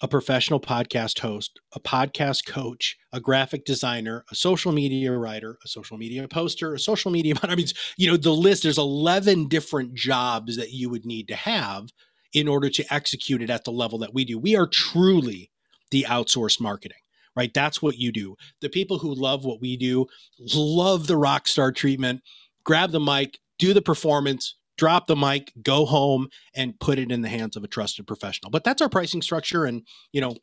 a 0.00 0.08
professional 0.08 0.60
podcast 0.60 1.18
host, 1.18 1.60
a 1.74 1.80
podcast 1.80 2.46
coach, 2.46 2.96
a 3.12 3.20
graphic 3.20 3.64
designer, 3.64 4.24
a 4.30 4.34
social 4.34 4.72
media 4.72 5.12
writer, 5.12 5.58
a 5.64 5.68
social 5.68 5.98
media 5.98 6.26
poster, 6.26 6.74
a 6.74 6.78
social 6.78 7.10
media. 7.10 7.34
I 7.42 7.54
mean, 7.54 7.66
you 7.96 8.10
know, 8.10 8.16
the 8.16 8.30
list. 8.32 8.62
There's 8.62 8.78
11 8.78 9.48
different 9.48 9.94
jobs 9.94 10.56
that 10.56 10.72
you 10.72 10.88
would 10.88 11.04
need 11.04 11.28
to 11.28 11.36
have 11.36 11.90
in 12.32 12.48
order 12.48 12.70
to 12.70 12.94
execute 12.94 13.42
it 13.42 13.50
at 13.50 13.64
the 13.64 13.72
level 13.72 13.98
that 13.98 14.14
we 14.14 14.24
do. 14.24 14.38
We 14.38 14.56
are 14.56 14.66
truly 14.66 15.50
the 15.90 16.06
outsourced 16.08 16.60
marketing, 16.60 16.98
right? 17.36 17.52
That's 17.52 17.82
what 17.82 17.98
you 17.98 18.12
do. 18.12 18.36
The 18.60 18.68
people 18.68 18.98
who 18.98 19.14
love 19.14 19.44
what 19.44 19.60
we 19.60 19.76
do 19.76 20.06
love 20.54 21.06
the 21.06 21.16
rock 21.16 21.48
star 21.48 21.72
treatment. 21.72 22.22
Grab 22.64 22.90
the 22.90 23.00
mic, 23.00 23.38
do 23.58 23.74
the 23.74 23.82
performance, 23.82 24.54
drop 24.80 25.06
the 25.06 25.14
mic, 25.14 25.52
go 25.62 25.84
home, 25.84 26.26
and 26.54 26.80
put 26.80 26.98
it 26.98 27.12
in 27.12 27.20
the 27.20 27.28
hands 27.28 27.54
of 27.54 27.62
a 27.62 27.68
trusted 27.68 28.06
professional. 28.06 28.50
But 28.50 28.64
that's 28.64 28.80
our 28.80 28.88
pricing 28.88 29.20
structure, 29.20 29.66
and 29.66 29.82
you 30.10 30.22
know, 30.22 30.34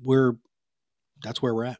we're 0.00 0.36
that's 1.24 1.42
where 1.42 1.52
we're 1.54 1.64
at. 1.64 1.78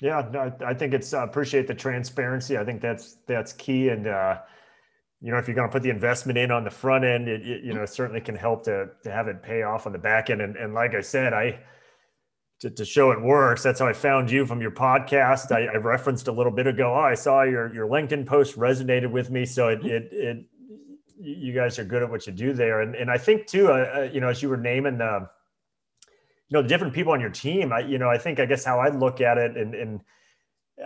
Yeah, 0.00 0.50
I 0.66 0.72
think 0.72 0.94
it's 0.94 1.12
uh, 1.12 1.24
appreciate 1.24 1.66
the 1.66 1.74
transparency. 1.74 2.56
I 2.56 2.64
think 2.64 2.80
that's 2.80 3.18
that's 3.26 3.52
key, 3.52 3.90
and 3.90 4.06
uh, 4.06 4.38
you 5.20 5.30
know, 5.30 5.36
if 5.36 5.46
you're 5.46 5.54
going 5.54 5.68
to 5.68 5.72
put 5.72 5.82
the 5.82 5.90
investment 5.90 6.38
in 6.38 6.50
on 6.50 6.64
the 6.64 6.70
front 6.70 7.04
end, 7.04 7.28
it, 7.28 7.46
it 7.46 7.62
you 7.62 7.74
know 7.74 7.84
certainly 7.84 8.22
can 8.22 8.34
help 8.34 8.64
to 8.64 8.88
to 9.04 9.12
have 9.12 9.28
it 9.28 9.42
pay 9.42 9.62
off 9.62 9.86
on 9.86 9.92
the 9.92 9.98
back 9.98 10.30
end. 10.30 10.40
And, 10.40 10.56
and 10.56 10.72
like 10.72 10.94
I 10.94 11.02
said, 11.02 11.34
I 11.34 11.60
to, 12.60 12.70
to 12.70 12.84
show 12.84 13.10
it 13.10 13.20
works. 13.20 13.62
That's 13.62 13.80
how 13.80 13.86
I 13.86 13.92
found 13.92 14.30
you 14.30 14.46
from 14.46 14.60
your 14.60 14.70
podcast. 14.70 15.50
I, 15.50 15.64
I, 15.66 15.76
referenced 15.76 16.28
a 16.28 16.32
little 16.32 16.52
bit 16.52 16.66
ago. 16.66 16.94
Oh, 16.94 17.00
I 17.00 17.14
saw 17.14 17.42
your 17.42 17.72
your 17.74 17.88
LinkedIn 17.88 18.26
post 18.26 18.56
resonated 18.56 19.10
with 19.10 19.30
me. 19.30 19.46
So 19.46 19.68
it 19.68 19.84
it, 19.84 20.08
it 20.12 20.44
you 21.18 21.52
guys 21.54 21.78
are 21.78 21.84
good 21.84 22.02
at 22.02 22.10
what 22.10 22.26
you 22.26 22.32
do 22.32 22.52
there. 22.52 22.82
And 22.82 22.94
and 22.94 23.10
I 23.10 23.18
think 23.18 23.46
too, 23.46 23.68
uh, 23.68 23.92
uh, 23.96 24.10
you 24.12 24.20
know, 24.20 24.28
as 24.28 24.42
you 24.42 24.48
were 24.48 24.58
naming 24.58 24.98
the, 24.98 25.28
you 26.48 26.56
know, 26.56 26.62
the 26.62 26.68
different 26.68 26.92
people 26.92 27.12
on 27.12 27.20
your 27.20 27.30
team, 27.30 27.72
I 27.72 27.80
you 27.80 27.98
know, 27.98 28.10
I 28.10 28.18
think 28.18 28.38
I 28.40 28.46
guess 28.46 28.64
how 28.64 28.78
I 28.78 28.88
look 28.88 29.20
at 29.20 29.38
it, 29.38 29.56
and 29.56 29.74
and 29.74 30.00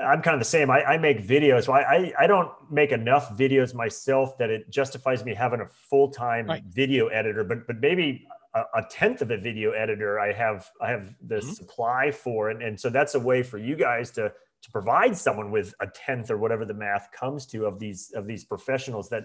I'm 0.01 0.23
kind 0.23 0.35
of 0.35 0.41
the 0.41 0.47
same. 0.47 0.71
I, 0.71 0.83
I 0.85 0.99
make 0.99 1.27
videos, 1.27 1.65
so 1.65 1.73
I, 1.73 1.81
I, 1.81 2.13
I 2.21 2.27
don't 2.27 2.51
make 2.71 2.91
enough 2.93 3.37
videos 3.37 3.75
myself 3.75 4.37
that 4.39 4.51
it 4.51 4.69
justifies 4.71 5.25
me 5.25 5.35
having 5.35 5.61
a 5.61 5.69
full 5.69 6.11
time 6.11 6.47
right. 6.47 6.63
video 6.65 7.09
editor. 7.09 7.43
But 7.43 7.67
but 7.67 7.81
maybe 7.81 8.27
a, 8.55 8.85
tenth 8.89 9.21
of 9.21 9.31
a 9.31 9.37
video 9.37 9.73
editor 9.73 10.21
I 10.21 10.33
have 10.33 10.71
I 10.81 10.91
have 10.91 11.15
the 11.21 11.37
mm-hmm. 11.37 11.51
supply 11.51 12.11
for 12.11 12.51
and, 12.51 12.63
and 12.63 12.79
so 12.79 12.89
that's 12.89 13.15
a 13.15 13.21
way 13.21 13.43
for 13.43 13.59
you 13.59 13.77
guys 13.77 14.11
to 14.13 14.33
to 14.63 14.71
provide 14.71 15.17
someone 15.17 15.51
with 15.51 15.75
a 15.81 15.87
tenth 15.87 16.31
or 16.31 16.39
whatever 16.39 16.65
the 16.65 16.75
math 16.75 17.11
comes 17.13 17.47
to 17.47 17.67
of 17.67 17.79
these 17.79 18.13
of 18.15 18.27
these 18.27 18.45
professionals 18.45 19.09
that 19.11 19.25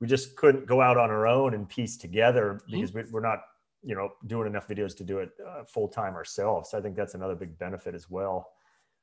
we 0.00 0.06
just 0.06 0.36
couldn't 0.36 0.66
go 0.66 0.80
out 0.80 0.96
on 0.96 1.10
our 1.10 1.26
own 1.26 1.54
and 1.54 1.68
piece 1.68 1.96
together 1.96 2.60
mm-hmm. 2.62 2.80
because 2.80 2.94
we, 2.94 3.18
are 3.18 3.20
not 3.20 3.40
you 3.82 3.94
know 3.94 4.10
doing 4.26 4.46
enough 4.46 4.68
videos 4.68 4.96
to 4.96 5.04
do 5.04 5.18
it 5.18 5.30
uh, 5.46 5.64
full 5.64 5.88
time 5.88 6.14
ourselves 6.14 6.70
so 6.70 6.78
i 6.78 6.80
think 6.80 6.96
that's 6.96 7.14
another 7.14 7.34
big 7.34 7.58
benefit 7.58 7.94
as 7.94 8.08
well 8.08 8.52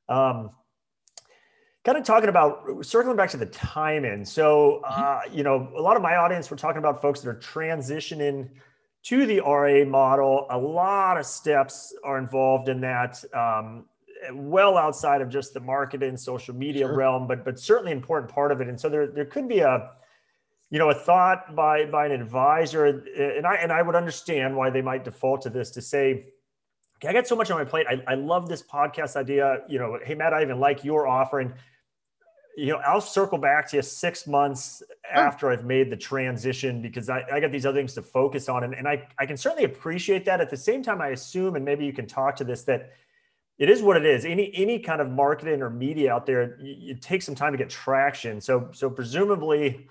um, 0.10 0.52
kind 1.84 1.98
of 1.98 2.06
talking 2.06 2.30
about 2.30 2.86
circling 2.86 3.18
back 3.18 3.30
to 3.30 3.38
the 3.38 3.46
time 3.46 4.06
in 4.06 4.24
so 4.24 4.82
mm-hmm. 4.86 5.04
uh, 5.04 5.20
you 5.36 5.44
know 5.44 5.72
a 5.78 5.82
lot 5.82 5.98
of 5.98 6.02
my 6.02 6.16
audience 6.16 6.50
we're 6.50 6.58
talking 6.58 6.80
about 6.80 7.02
folks 7.02 7.20
that 7.22 7.30
are 7.30 7.40
transitioning 7.40 8.50
to 9.04 9.26
the 9.26 9.40
RA 9.42 9.86
model. 9.86 10.48
A 10.50 10.58
lot 10.58 11.18
of 11.18 11.26
steps 11.26 11.96
are 12.04 12.18
involved 12.18 12.70
in 12.70 12.82
that. 12.82 13.24
Um, 13.34 13.86
well 14.34 14.78
outside 14.78 15.22
of 15.22 15.30
just 15.30 15.54
the 15.54 15.60
marketing 15.60 16.18
social 16.18 16.56
media 16.56 16.86
sure. 16.86 16.96
realm 16.96 17.28
but 17.28 17.46
but 17.46 17.60
certainly 17.60 17.92
important 17.92 18.32
part 18.32 18.52
of 18.52 18.62
it 18.62 18.68
and 18.68 18.80
so 18.80 18.90
there 18.90 19.08
there 19.08 19.26
could 19.26 19.48
be 19.48 19.60
a 19.60 19.92
you 20.70 20.80
know 20.80 20.90
a 20.90 20.94
thought 20.94 21.56
by 21.56 21.86
by 21.86 22.06
an 22.06 22.12
advisor 22.12 22.86
and 22.86 23.46
i 23.46 23.56
and 23.56 23.72
i 23.72 23.82
would 23.82 23.96
understand 23.96 24.56
why 24.56 24.70
they 24.70 24.82
might 24.82 25.04
default 25.04 25.42
to 25.42 25.50
this 25.50 25.72
to 25.72 25.82
say 25.82 26.26
okay 26.96 27.10
i 27.10 27.14
got 27.14 27.28
so 27.28 27.36
much 27.36 27.52
on 27.52 27.58
my 27.58 27.66
plate 27.66 27.86
i, 27.90 28.12
I 28.12 28.16
love 28.16 28.50
this 28.50 28.64
podcast 28.64 29.16
idea 29.16 29.62
you 29.68 29.80
know 29.80 30.00
hey 30.04 30.16
matt 30.16 30.34
i 30.34 30.42
even 30.42 30.60
like 30.60 30.84
your 30.84 31.08
offering 31.08 31.54
you 32.58 32.68
know 32.68 32.78
i'll 32.86 33.00
circle 33.00 33.38
back 33.38 33.70
to 33.70 33.78
you 33.78 33.82
six 33.82 34.28
months 34.28 34.82
oh. 35.16 35.20
after 35.20 35.52
i've 35.52 35.64
made 35.64 35.92
the 35.92 35.96
transition 35.96 36.82
because 36.82 37.10
i, 37.10 37.24
I 37.32 37.40
got 37.40 37.52
these 37.52 37.66
other 37.66 37.78
things 37.78 37.94
to 37.94 38.02
focus 38.02 38.50
on 38.50 38.64
and, 38.64 38.74
and 38.74 38.88
I, 38.88 39.08
I 39.20 39.26
can 39.26 39.38
certainly 39.38 39.66
appreciate 39.66 40.26
that 40.26 40.42
at 40.42 40.50
the 40.50 40.58
same 40.58 40.82
time 40.82 41.02
i 41.02 41.10
assume 41.10 41.56
and 41.56 41.64
maybe 41.64 41.86
you 41.86 41.94
can 41.94 42.08
talk 42.08 42.36
to 42.38 42.44
this 42.44 42.64
that 42.64 42.92
it 43.60 43.70
is 43.70 43.82
what 43.82 43.96
it 43.96 44.06
is 44.06 44.26
any 44.26 44.52
any 44.56 44.80
kind 44.80 45.02
of 45.02 45.10
marketing 45.10 45.62
or 45.62 45.70
media 45.70 46.12
out 46.12 46.26
there 46.26 46.42
it, 46.42 46.56
it 46.62 47.02
takes 47.02 47.26
some 47.26 47.36
time 47.36 47.52
to 47.52 47.58
get 47.58 47.70
traction 47.70 48.42
so 48.42 48.70
so 48.74 48.90
presumably 48.90 49.88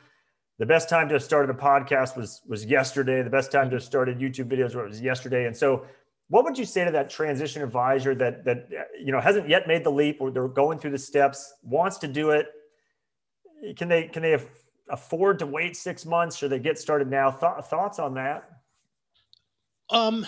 the 0.59 0.67
best 0.67 0.89
time 0.89 1.09
to 1.09 1.15
have 1.15 1.23
started 1.23 1.55
a 1.55 1.59
podcast 1.59 2.17
was 2.17 2.41
was 2.47 2.65
yesterday. 2.65 3.23
The 3.23 3.31
best 3.31 3.53
time 3.53 3.69
to 3.71 3.77
have 3.77 3.83
started 3.83 4.19
YouTube 4.19 4.49
videos 4.49 4.75
was 4.75 5.01
yesterday. 5.01 5.47
And 5.47 5.57
so, 5.57 5.85
what 6.29 6.45
would 6.45 6.57
you 6.57 6.65
say 6.65 6.85
to 6.85 6.91
that 6.93 7.11
transition 7.11 7.63
advisor 7.63 8.15
that 8.15 8.45
that 8.45 8.69
you 8.99 9.13
know 9.13 9.21
hasn't 9.21 9.49
yet 9.49 9.69
made 9.69 9.85
the 9.85 9.91
leap, 9.91 10.19
or 10.21 10.31
they're 10.31 10.49
going 10.49 10.79
through 10.79 10.93
the 10.93 10.99
steps, 10.99 11.55
wants 11.63 11.99
to 11.99 12.09
do 12.09 12.31
it? 12.31 12.47
Can 13.77 13.89
they 13.89 14.09
can 14.09 14.23
they 14.23 14.39
afford 14.89 15.39
to 15.41 15.47
wait 15.47 15.77
six 15.77 16.05
months? 16.05 16.37
Should 16.37 16.51
they 16.51 16.59
get 16.59 16.79
started 16.79 17.09
now? 17.09 17.31
Th- 17.31 17.65
thoughts 17.65 17.99
on 17.99 18.15
that? 18.15 18.51
Um. 19.91 20.27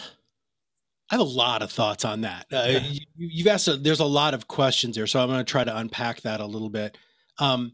I 1.10 1.14
have 1.14 1.20
a 1.22 1.24
lot 1.24 1.62
of 1.62 1.72
thoughts 1.72 2.04
on 2.04 2.20
that. 2.20 2.46
Uh, 2.52 2.80
you, 3.16 3.44
have 3.44 3.54
asked. 3.54 3.68
A, 3.68 3.76
there's 3.76 4.00
a 4.00 4.04
lot 4.04 4.34
of 4.34 4.46
questions 4.46 4.94
there, 4.94 5.06
so 5.06 5.20
I'm 5.22 5.28
going 5.28 5.38
to 5.38 5.50
try 5.50 5.64
to 5.64 5.74
unpack 5.74 6.20
that 6.20 6.40
a 6.40 6.44
little 6.44 6.68
bit. 6.68 6.98
Um, 7.38 7.72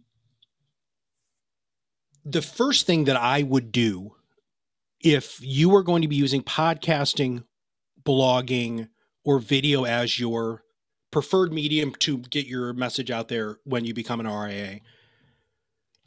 the 2.24 2.42
first 2.42 2.86
thing 2.86 3.04
that 3.04 3.16
I 3.16 3.42
would 3.42 3.72
do 3.72 4.14
if 5.00 5.38
you 5.42 5.68
were 5.68 5.82
going 5.82 6.02
to 6.02 6.08
be 6.08 6.16
using 6.16 6.42
podcasting, 6.42 7.44
blogging, 8.02 8.88
or 9.24 9.38
video 9.38 9.84
as 9.84 10.18
your 10.18 10.62
preferred 11.10 11.52
medium 11.52 11.92
to 12.00 12.18
get 12.18 12.46
your 12.46 12.72
message 12.72 13.10
out 13.10 13.28
there 13.28 13.58
when 13.64 13.84
you 13.84 13.94
become 13.94 14.20
an 14.20 14.26
RIA, 14.26 14.80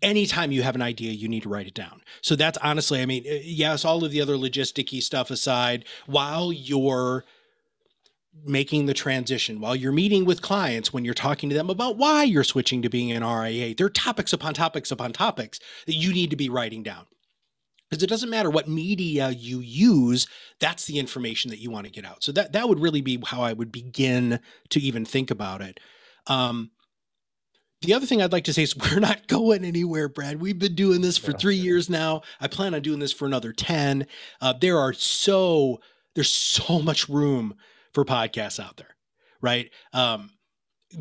anytime 0.01 0.51
you 0.51 0.63
have 0.63 0.75
an 0.75 0.81
idea, 0.81 1.11
you 1.11 1.27
need 1.27 1.43
to 1.43 1.49
write 1.49 1.67
it 1.67 1.73
down. 1.73 2.01
So 2.21 2.35
that's 2.35 2.57
honestly, 2.59 3.01
I 3.01 3.05
mean, 3.05 3.23
yes, 3.25 3.85
all 3.85 4.03
of 4.03 4.11
the 4.11 4.21
other 4.21 4.35
logisticy 4.35 5.01
stuff 5.01 5.31
aside, 5.31 5.85
while 6.05 6.51
you're 6.51 7.25
making 8.45 8.85
the 8.85 8.93
transition 8.93 9.59
while 9.59 9.75
you're 9.75 9.91
meeting 9.91 10.25
with 10.25 10.41
clients 10.41 10.93
when 10.93 11.03
you're 11.03 11.13
talking 11.13 11.49
to 11.49 11.55
them 11.55 11.69
about 11.69 11.97
why 11.97 12.23
you're 12.23 12.43
switching 12.43 12.81
to 12.81 12.89
being 12.89 13.11
an 13.11 13.23
RIA. 13.23 13.73
There 13.75 13.87
are 13.87 13.91
topics 13.91 14.33
upon 14.33 14.53
topics 14.53 14.91
upon 14.91 15.13
topics 15.13 15.59
that 15.85 15.95
you 15.95 16.13
need 16.13 16.29
to 16.29 16.35
be 16.35 16.49
writing 16.49 16.83
down. 16.83 17.05
Because 17.89 18.03
it 18.03 18.09
doesn't 18.09 18.29
matter 18.29 18.49
what 18.49 18.67
media 18.67 19.29
you 19.29 19.59
use, 19.59 20.27
that's 20.59 20.85
the 20.85 20.99
information 20.99 21.49
that 21.51 21.59
you 21.59 21.71
want 21.71 21.85
to 21.85 21.91
get 21.91 22.05
out. 22.05 22.21
So 22.21 22.33
that 22.33 22.51
that 22.51 22.67
would 22.67 22.79
really 22.79 23.01
be 23.01 23.21
how 23.25 23.41
I 23.41 23.53
would 23.53 23.71
begin 23.71 24.39
to 24.69 24.79
even 24.79 25.05
think 25.05 25.31
about 25.31 25.61
it. 25.61 25.79
Um, 26.27 26.71
the 27.81 27.93
other 27.93 28.05
thing 28.05 28.21
I'd 28.21 28.31
like 28.31 28.45
to 28.45 28.53
say 28.53 28.63
is 28.63 28.75
we're 28.91 28.99
not 28.99 29.27
going 29.27 29.63
anywhere, 29.63 30.09
Brad. 30.09 30.41
We've 30.41 30.59
been 30.59 30.75
doing 30.75 31.01
this 31.01 31.17
for 31.17 31.33
three 31.33 31.55
years 31.55 31.89
now. 31.89 32.21
I 32.39 32.47
plan 32.47 32.73
on 32.73 32.81
doing 32.81 32.99
this 32.99 33.13
for 33.13 33.25
another 33.25 33.53
10. 33.53 34.07
Uh, 34.41 34.53
there 34.59 34.79
are 34.79 34.93
so, 34.93 35.79
there's 36.15 36.33
so 36.33 36.79
much 36.79 37.09
room 37.09 37.55
for 37.93 38.05
podcasts 38.05 38.59
out 38.63 38.77
there, 38.77 38.95
right? 39.41 39.69
Um, 39.93 40.31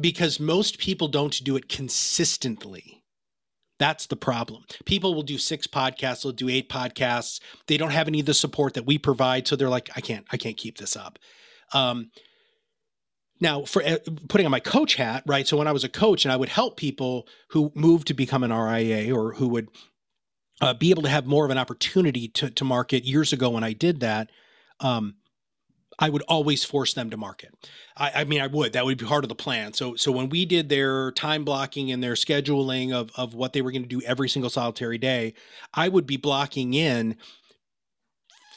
because 0.00 0.40
most 0.40 0.78
people 0.78 1.08
don't 1.08 1.44
do 1.44 1.56
it 1.56 1.68
consistently. 1.68 3.04
That's 3.78 4.06
the 4.06 4.16
problem. 4.16 4.64
People 4.86 5.14
will 5.14 5.22
do 5.22 5.38
six 5.38 5.66
podcasts, 5.66 6.22
they'll 6.22 6.32
do 6.32 6.48
eight 6.48 6.70
podcasts. 6.70 7.40
They 7.66 7.76
don't 7.76 7.90
have 7.90 8.08
any 8.08 8.20
of 8.20 8.26
the 8.26 8.34
support 8.34 8.74
that 8.74 8.86
we 8.86 8.98
provide, 8.98 9.46
so 9.46 9.54
they're 9.54 9.68
like, 9.68 9.90
I 9.94 10.00
can't, 10.00 10.26
I 10.32 10.38
can't 10.38 10.56
keep 10.56 10.78
this 10.78 10.96
up. 10.96 11.18
Um, 11.74 12.10
now, 13.40 13.64
for 13.64 13.82
uh, 13.84 13.98
putting 14.28 14.46
on 14.46 14.50
my 14.50 14.60
coach 14.60 14.94
hat, 14.94 15.22
right? 15.26 15.46
So 15.46 15.56
when 15.56 15.68
I 15.68 15.72
was 15.72 15.84
a 15.84 15.88
coach 15.88 16.24
and 16.24 16.32
I 16.32 16.36
would 16.36 16.48
help 16.48 16.76
people 16.76 17.26
who 17.50 17.70
moved 17.74 18.08
to 18.08 18.14
become 18.14 18.42
an 18.42 18.52
RIA 18.52 19.14
or 19.14 19.34
who 19.34 19.48
would 19.48 19.68
uh, 20.60 20.74
be 20.74 20.90
able 20.90 21.02
to 21.02 21.08
have 21.08 21.26
more 21.26 21.44
of 21.44 21.50
an 21.50 21.58
opportunity 21.58 22.28
to 22.28 22.50
to 22.50 22.64
market 22.64 23.04
years 23.04 23.32
ago 23.32 23.50
when 23.50 23.64
I 23.64 23.72
did 23.72 24.00
that. 24.00 24.30
Um, 24.80 25.16
I 25.98 26.10
would 26.10 26.22
always 26.22 26.62
force 26.62 26.92
them 26.92 27.08
to 27.10 27.16
market. 27.16 27.54
I, 27.96 28.12
I, 28.16 28.24
mean, 28.24 28.42
I 28.42 28.48
would. 28.48 28.74
That 28.74 28.84
would 28.84 28.98
be 28.98 29.06
part 29.06 29.24
of 29.24 29.30
the 29.30 29.34
plan. 29.34 29.72
So, 29.72 29.96
so 29.96 30.12
when 30.12 30.28
we 30.28 30.44
did 30.44 30.68
their 30.68 31.10
time 31.12 31.42
blocking 31.42 31.90
and 31.90 32.02
their 32.02 32.12
scheduling 32.14 32.92
of 32.92 33.10
of 33.16 33.34
what 33.34 33.52
they 33.54 33.62
were 33.62 33.72
going 33.72 33.82
to 33.82 33.88
do 33.88 34.02
every 34.02 34.28
single 34.28 34.50
solitary 34.50 34.98
day, 34.98 35.34
I 35.72 35.88
would 35.88 36.06
be 36.06 36.18
blocking 36.18 36.74
in 36.74 37.16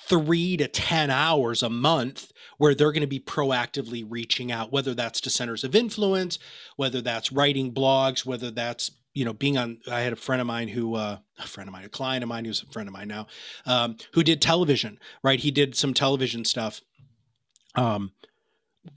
three 0.10 0.58
to 0.58 0.68
ten 0.68 1.10
hours 1.10 1.64
a 1.64 1.70
month 1.70 2.32
where 2.58 2.76
they're 2.76 2.92
going 2.92 3.02
to 3.02 3.08
be 3.08 3.20
proactively 3.20 4.06
reaching 4.08 4.52
out, 4.52 4.72
whether 4.72 4.94
that's 4.94 5.22
to 5.22 5.30
centers 5.30 5.64
of 5.64 5.76
influence, 5.76 6.40
whether 6.76 7.02
that's 7.02 7.32
writing 7.32 7.74
blogs, 7.74 8.26
whether 8.26 8.52
that's 8.52 8.92
you 9.14 9.26
know 9.26 9.34
being 9.34 9.58
on 9.58 9.80
i 9.92 10.02
had 10.02 10.14
a 10.14 10.16
friend 10.16 10.40
of 10.40 10.46
mine 10.46 10.68
who 10.68 10.94
uh, 10.96 11.18
a 11.40 11.48
friend 11.48 11.68
of 11.68 11.74
mine 11.74 11.84
a 11.84 11.90
client 11.90 12.22
of 12.24 12.30
mine 12.30 12.46
who's 12.46 12.62
a 12.62 12.68
friend 12.68 12.88
of 12.88 12.94
mine 12.94 13.08
now 13.08 13.26
um, 13.66 13.98
who 14.14 14.24
did 14.24 14.40
television 14.40 15.00
right 15.24 15.40
he 15.40 15.50
did 15.50 15.76
some 15.76 15.96
television 15.96 16.46
stuff 16.46 16.82
um, 17.76 18.12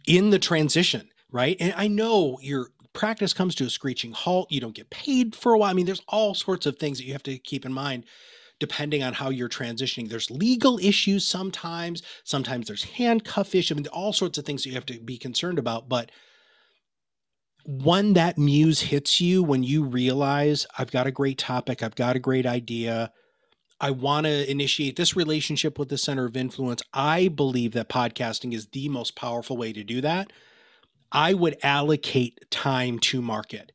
in 0.06 0.30
the 0.30 0.38
transition, 0.38 1.08
right? 1.30 1.56
And 1.60 1.74
I 1.76 1.88
know 1.88 2.38
your 2.40 2.68
practice 2.92 3.32
comes 3.32 3.54
to 3.56 3.64
a 3.64 3.70
screeching 3.70 4.12
halt. 4.12 4.50
You 4.50 4.60
don't 4.60 4.74
get 4.74 4.90
paid 4.90 5.34
for 5.34 5.52
a 5.52 5.58
while. 5.58 5.70
I 5.70 5.74
mean, 5.74 5.86
there's 5.86 6.02
all 6.08 6.34
sorts 6.34 6.66
of 6.66 6.78
things 6.78 6.98
that 6.98 7.04
you 7.04 7.12
have 7.12 7.22
to 7.24 7.38
keep 7.38 7.64
in 7.64 7.72
mind 7.72 8.04
depending 8.62 9.02
on 9.02 9.12
how 9.12 9.28
you're 9.28 9.48
transitioning. 9.48 10.08
There's 10.08 10.30
legal 10.30 10.78
issues 10.78 11.26
sometimes, 11.26 12.00
sometimes 12.22 12.68
there's 12.68 12.84
handcuff 12.84 13.56
issues, 13.56 13.72
I 13.72 13.74
mean, 13.74 13.88
all 13.88 14.12
sorts 14.12 14.38
of 14.38 14.44
things 14.44 14.62
that 14.62 14.68
you 14.68 14.76
have 14.76 14.86
to 14.86 15.00
be 15.00 15.18
concerned 15.18 15.58
about. 15.58 15.88
But 15.88 16.12
when 17.64 18.12
that 18.12 18.38
muse 18.38 18.80
hits 18.80 19.20
you, 19.20 19.42
when 19.42 19.64
you 19.64 19.82
realize 19.82 20.64
I've 20.78 20.92
got 20.92 21.08
a 21.08 21.10
great 21.10 21.38
topic, 21.38 21.82
I've 21.82 21.96
got 21.96 22.14
a 22.14 22.20
great 22.20 22.46
idea, 22.46 23.10
I 23.80 23.90
want 23.90 24.26
to 24.26 24.48
initiate 24.48 24.94
this 24.94 25.16
relationship 25.16 25.76
with 25.76 25.88
the 25.88 25.98
center 25.98 26.24
of 26.24 26.36
influence. 26.36 26.82
I 26.94 27.26
believe 27.26 27.72
that 27.72 27.88
podcasting 27.88 28.54
is 28.54 28.68
the 28.68 28.88
most 28.88 29.16
powerful 29.16 29.56
way 29.56 29.72
to 29.72 29.82
do 29.82 30.00
that. 30.02 30.32
I 31.10 31.34
would 31.34 31.58
allocate 31.64 32.48
time 32.52 33.00
to 33.00 33.20
market. 33.20 33.72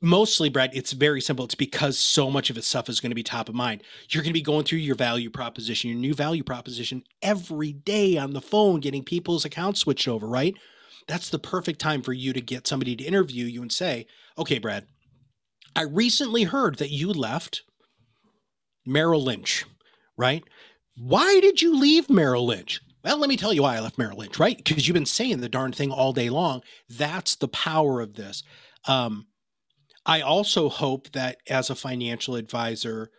Mostly, 0.00 0.48
Brad, 0.48 0.70
it's 0.74 0.92
very 0.92 1.20
simple. 1.20 1.44
It's 1.44 1.56
because 1.56 1.98
so 1.98 2.30
much 2.30 2.50
of 2.50 2.56
its 2.56 2.68
stuff 2.68 2.88
is 2.88 3.00
going 3.00 3.10
to 3.10 3.16
be 3.16 3.24
top 3.24 3.48
of 3.48 3.54
mind. 3.54 3.82
You're 4.10 4.22
going 4.22 4.30
to 4.30 4.38
be 4.38 4.42
going 4.42 4.64
through 4.64 4.78
your 4.78 4.94
value 4.94 5.28
proposition, 5.28 5.90
your 5.90 5.98
new 5.98 6.14
value 6.14 6.44
proposition 6.44 7.02
every 7.20 7.72
day 7.72 8.16
on 8.16 8.32
the 8.32 8.40
phone, 8.40 8.78
getting 8.80 9.02
people's 9.02 9.44
accounts 9.44 9.80
switched 9.80 10.06
over, 10.06 10.28
right? 10.28 10.54
That's 11.08 11.30
the 11.30 11.38
perfect 11.38 11.80
time 11.80 12.02
for 12.02 12.12
you 12.12 12.32
to 12.32 12.40
get 12.40 12.66
somebody 12.66 12.94
to 12.94 13.04
interview 13.04 13.46
you 13.46 13.62
and 13.62 13.72
say, 13.72 14.06
okay, 14.36 14.58
Brad, 14.58 14.86
I 15.74 15.82
recently 15.82 16.44
heard 16.44 16.78
that 16.78 16.90
you 16.90 17.12
left 17.12 17.62
Merrill 18.86 19.24
Lynch, 19.24 19.64
right? 20.16 20.44
Why 20.96 21.40
did 21.40 21.62
you 21.62 21.78
leave 21.78 22.10
Merrill 22.10 22.46
Lynch? 22.46 22.80
Well, 23.04 23.18
let 23.18 23.28
me 23.28 23.36
tell 23.36 23.52
you 23.52 23.62
why 23.62 23.76
I 23.76 23.80
left 23.80 23.96
Merrill 23.96 24.18
Lynch, 24.18 24.38
right? 24.38 24.56
Because 24.56 24.86
you've 24.86 24.94
been 24.94 25.06
saying 25.06 25.40
the 25.40 25.48
darn 25.48 25.72
thing 25.72 25.90
all 25.90 26.12
day 26.12 26.30
long. 26.30 26.62
That's 26.90 27.36
the 27.36 27.48
power 27.48 28.00
of 28.00 28.14
this. 28.14 28.42
Um, 28.86 29.27
I 30.06 30.20
also 30.20 30.68
hope 30.68 31.12
that 31.12 31.38
as 31.48 31.70
a 31.70 31.74
financial 31.74 32.34
advisor, 32.36 33.10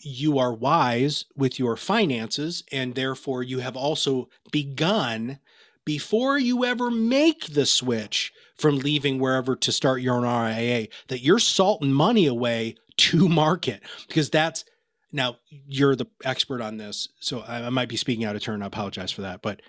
you 0.00 0.38
are 0.38 0.52
wise 0.52 1.24
with 1.36 1.58
your 1.58 1.76
finances, 1.76 2.62
and 2.70 2.94
therefore 2.94 3.42
you 3.42 3.58
have 3.60 3.76
also 3.76 4.28
begun 4.52 5.38
before 5.84 6.38
you 6.38 6.64
ever 6.64 6.90
make 6.90 7.46
the 7.46 7.64
switch 7.64 8.32
from 8.56 8.78
leaving 8.78 9.18
wherever 9.18 9.56
to 9.56 9.72
start 9.72 10.02
your 10.02 10.16
own 10.16 10.24
RIA, 10.24 10.88
that 11.08 11.22
you're 11.22 11.38
salting 11.38 11.92
money 11.92 12.26
away 12.26 12.76
to 12.98 13.28
market 13.30 13.82
because 14.06 14.28
that's 14.28 14.64
now 15.12 15.36
you're 15.66 15.96
the 15.96 16.06
expert 16.24 16.60
on 16.60 16.76
this, 16.76 17.08
so 17.20 17.42
I, 17.42 17.70
might 17.70 17.88
be 17.88 17.96
speaking 17.96 18.26
out 18.26 18.36
of 18.36 18.42
turn. 18.42 18.62
I 18.62 18.66
apologize 18.66 19.10
for 19.10 19.22
that, 19.22 19.40
but 19.40 19.62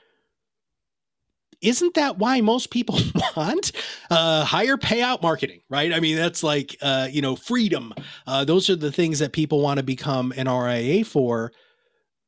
isn't 1.62 1.94
that 1.96 2.18
why 2.18 2.42
most 2.42 2.70
people 2.72 3.00
want 3.38 3.72
uh, 4.10 4.44
higher 4.46 4.78
payout 4.78 5.22
marketing, 5.22 5.62
right? 5.70 5.94
I 5.94 6.00
mean, 6.00 6.16
that's 6.16 6.44
like 6.44 6.76
uh, 6.82 7.08
you 7.12 7.22
know 7.22 7.36
freedom. 7.36 7.94
Uh, 8.26 8.46
those 8.46 8.70
are 8.70 8.76
the 8.76 8.92
things 8.92 9.20
that 9.20 9.34
people 9.34 9.62
want 9.62 9.78
to 9.78 9.84
become 9.84 10.34
an 10.38 10.50
RIA 10.50 11.06
for, 11.06 11.52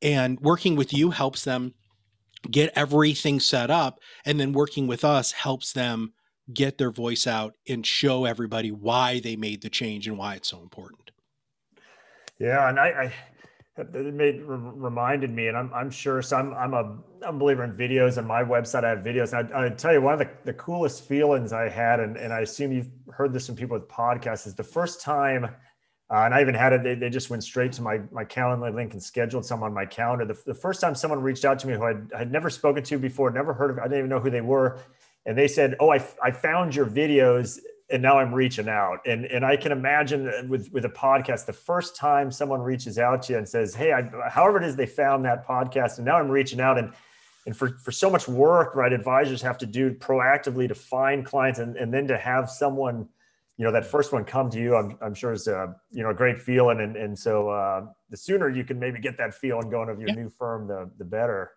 and 0.02 0.40
working 0.40 0.76
with 0.76 0.94
you 0.94 1.12
helps 1.12 1.44
them 1.44 1.74
get 2.50 2.72
everything 2.76 3.40
set 3.40 3.70
up, 3.70 4.00
and 4.26 4.40
then 4.40 4.52
working 4.52 4.88
with 4.88 5.06
us 5.06 5.32
helps 5.32 5.74
them 5.74 6.14
get 6.54 6.78
their 6.78 6.92
voice 6.92 7.28
out 7.28 7.56
and 7.68 7.86
show 7.86 8.26
everybody 8.26 8.72
why 8.72 9.20
they 9.20 9.36
made 9.36 9.62
the 9.62 9.70
change 9.70 10.08
and 10.08 10.18
why 10.18 10.36
it's 10.36 10.50
so 10.50 10.60
important. 10.62 11.12
Yeah, 12.40 12.68
and 12.68 12.80
I, 12.80 12.88
I 12.88 13.14
It 13.82 14.14
made 14.14 14.42
reminded 14.44 15.32
me, 15.32 15.48
and 15.48 15.58
I'm, 15.58 15.74
I'm 15.74 15.90
sure. 15.90 16.22
So 16.22 16.38
I'm 16.38 16.54
I'm 16.54 16.74
a 16.74 16.98
I'm 17.26 17.36
a 17.36 17.40
believer 17.40 17.64
in 17.64 17.74
videos. 17.74 18.18
and 18.18 18.28
my 18.28 18.44
website, 18.44 18.84
I 18.84 18.90
have 18.90 19.00
videos. 19.00 19.38
And 19.38 19.54
I, 19.54 19.66
I 19.66 19.70
tell 19.70 19.94
you, 19.94 20.02
one 20.02 20.14
of 20.14 20.20
the, 20.20 20.30
the 20.46 20.54
coolest 20.54 21.08
feelings 21.08 21.54
I 21.54 21.70
had, 21.70 22.00
and, 22.00 22.18
and 22.18 22.32
I 22.32 22.42
assume 22.42 22.72
you've 22.72 22.90
heard 23.12 23.34
this 23.34 23.48
from 23.48 23.56
people 23.56 23.78
with 23.78 23.88
podcasts, 23.88 24.48
is 24.48 24.56
the 24.56 24.64
first 24.64 25.02
time, 25.02 25.46
uh, 25.46 25.50
and 26.10 26.34
I 26.34 26.42
even 26.42 26.54
had 26.54 26.74
it. 26.74 26.84
They, 26.84 26.96
they 26.96 27.10
just 27.10 27.30
went 27.30 27.44
straight 27.44 27.72
to 27.74 27.82
my 27.82 28.02
my 28.12 28.24
calendar 28.24 28.72
link 28.72 28.94
and 28.94 29.02
scheduled 29.02 29.46
some 29.46 29.64
on 29.64 29.74
my 29.74 29.86
calendar. 29.86 30.26
The, 30.26 30.40
the 30.46 30.54
first 30.54 30.82
time 30.82 30.96
someone 30.96 31.22
reached 31.22 31.46
out 31.46 31.60
to 31.60 31.68
me 31.68 31.74
who 31.74 31.84
I'd, 31.84 32.14
I'd 32.14 32.32
never 32.32 32.50
spoken 32.50 32.84
to 32.84 32.98
before, 32.98 33.32
never 33.32 33.54
heard 33.54 33.72
of, 33.72 33.80
I 33.80 33.84
didn't 33.84 34.00
even 34.00 34.10
know 34.10 34.20
who 34.20 34.30
they 34.30 34.42
were, 34.42 34.80
and 35.26 35.38
they 35.38 35.48
said, 35.48 35.76
"Oh, 35.80 35.92
I 35.92 36.06
I 36.24 36.32
found 36.32 36.76
your 36.76 36.86
videos 36.86 37.60
and 37.92 38.02
now 38.02 38.18
I'm 38.18 38.34
reaching 38.34 38.70
out. 38.70 39.00
And 39.06 39.26
and 39.26 39.46
I 39.46 39.58
can 39.58 39.72
imagine 39.72 40.50
with 40.50 40.72
with 40.72 40.86
a 40.86 40.90
podcast, 40.90 41.46
the 41.46 41.54
first 41.54 41.96
time 41.96 42.32
someone 42.32 42.62
reaches 42.62 42.98
out 42.98 43.24
to 43.24 43.34
you 43.34 43.38
and 43.38 43.48
says, 43.48 43.76
"Hey, 43.76 43.94
I, 43.94 44.10
however 44.30 44.58
it 44.58 44.64
is 44.64 44.76
they 44.76 44.86
found 44.86 45.26
that 45.26 45.46
podcast, 45.46 45.98
and 45.98 46.06
now 46.06 46.18
I'm 46.18 46.30
reaching 46.30 46.60
out." 46.60 46.78
And 46.78 46.94
and 47.46 47.56
for 47.56 47.70
for 47.80 47.92
so 47.92 48.10
much 48.10 48.28
work, 48.28 48.76
right, 48.76 48.94
advisors 48.94 49.42
have 49.42 49.58
to 49.60 49.66
do 49.66 49.94
proactively 49.94 50.68
to 50.68 50.76
find 50.76 51.26
clients, 51.26 51.60
and 51.60 51.76
and 51.76 51.94
then 51.94 52.08
to 52.08 52.18
have 52.18 52.50
someone, 52.50 53.08
you 53.58 53.66
know, 53.66 53.72
that 53.72 53.86
first 53.86 54.14
one 54.14 54.24
come 54.24 54.50
to 54.52 54.60
you, 54.60 54.76
I'm 54.76 54.98
I'm 55.02 55.14
sure 55.14 55.34
is 55.34 55.48
a 55.48 55.76
you 55.92 56.04
know 56.04 56.10
a 56.10 56.16
great 56.16 56.40
feeling. 56.40 56.80
And 56.80 56.96
and 56.96 57.18
so 57.18 57.50
uh, 57.50 57.86
the 58.10 58.18
sooner 58.18 58.50
you 58.50 58.64
can 58.64 58.80
maybe 58.80 59.00
get 59.00 59.18
that 59.18 59.34
feeling 59.34 59.70
going 59.70 59.90
of 59.90 60.00
your 60.00 60.10
yeah. 60.10 60.16
new 60.16 60.30
firm, 60.30 60.68
the 60.68 60.90
the 60.98 61.06
better. 61.06 61.52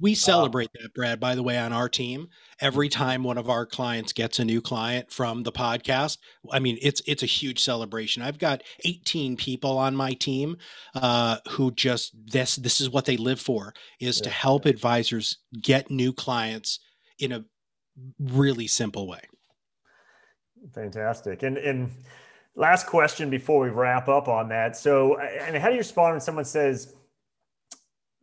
We 0.00 0.12
uh, 0.12 0.16
celebrate 0.16 0.70
that, 0.74 0.94
Brad, 0.94 1.20
by 1.20 1.34
the 1.34 1.42
way, 1.42 1.58
on 1.58 1.72
our 1.72 1.88
team. 1.88 2.28
Every 2.60 2.88
time 2.88 3.22
one 3.22 3.38
of 3.38 3.48
our 3.48 3.66
clients 3.66 4.12
gets 4.12 4.38
a 4.38 4.44
new 4.44 4.60
client 4.60 5.10
from 5.10 5.42
the 5.42 5.52
podcast, 5.52 6.18
I 6.50 6.58
mean, 6.58 6.78
it's 6.80 7.02
it's 7.06 7.22
a 7.22 7.26
huge 7.26 7.60
celebration. 7.60 8.22
I've 8.22 8.38
got 8.38 8.62
18 8.84 9.36
people 9.36 9.78
on 9.78 9.94
my 9.94 10.12
team 10.12 10.56
uh, 10.94 11.38
who 11.50 11.70
just 11.72 12.14
this 12.26 12.56
this 12.56 12.80
is 12.80 12.90
what 12.90 13.04
they 13.04 13.16
live 13.16 13.40
for 13.40 13.72
is 14.00 14.18
yeah. 14.18 14.24
to 14.24 14.30
help 14.30 14.66
advisors 14.66 15.38
get 15.60 15.90
new 15.90 16.12
clients 16.12 16.80
in 17.18 17.32
a 17.32 17.44
really 18.18 18.66
simple 18.66 19.06
way. 19.08 19.20
Fantastic. 20.74 21.42
And 21.42 21.56
and 21.58 21.90
last 22.54 22.86
question 22.86 23.30
before 23.30 23.60
we 23.60 23.70
wrap 23.70 24.08
up 24.08 24.28
on 24.28 24.48
that. 24.48 24.76
So, 24.76 25.18
and 25.18 25.56
how 25.56 25.68
do 25.68 25.74
you 25.74 25.78
respond 25.78 26.14
when 26.14 26.20
someone 26.20 26.44
says, 26.44 26.94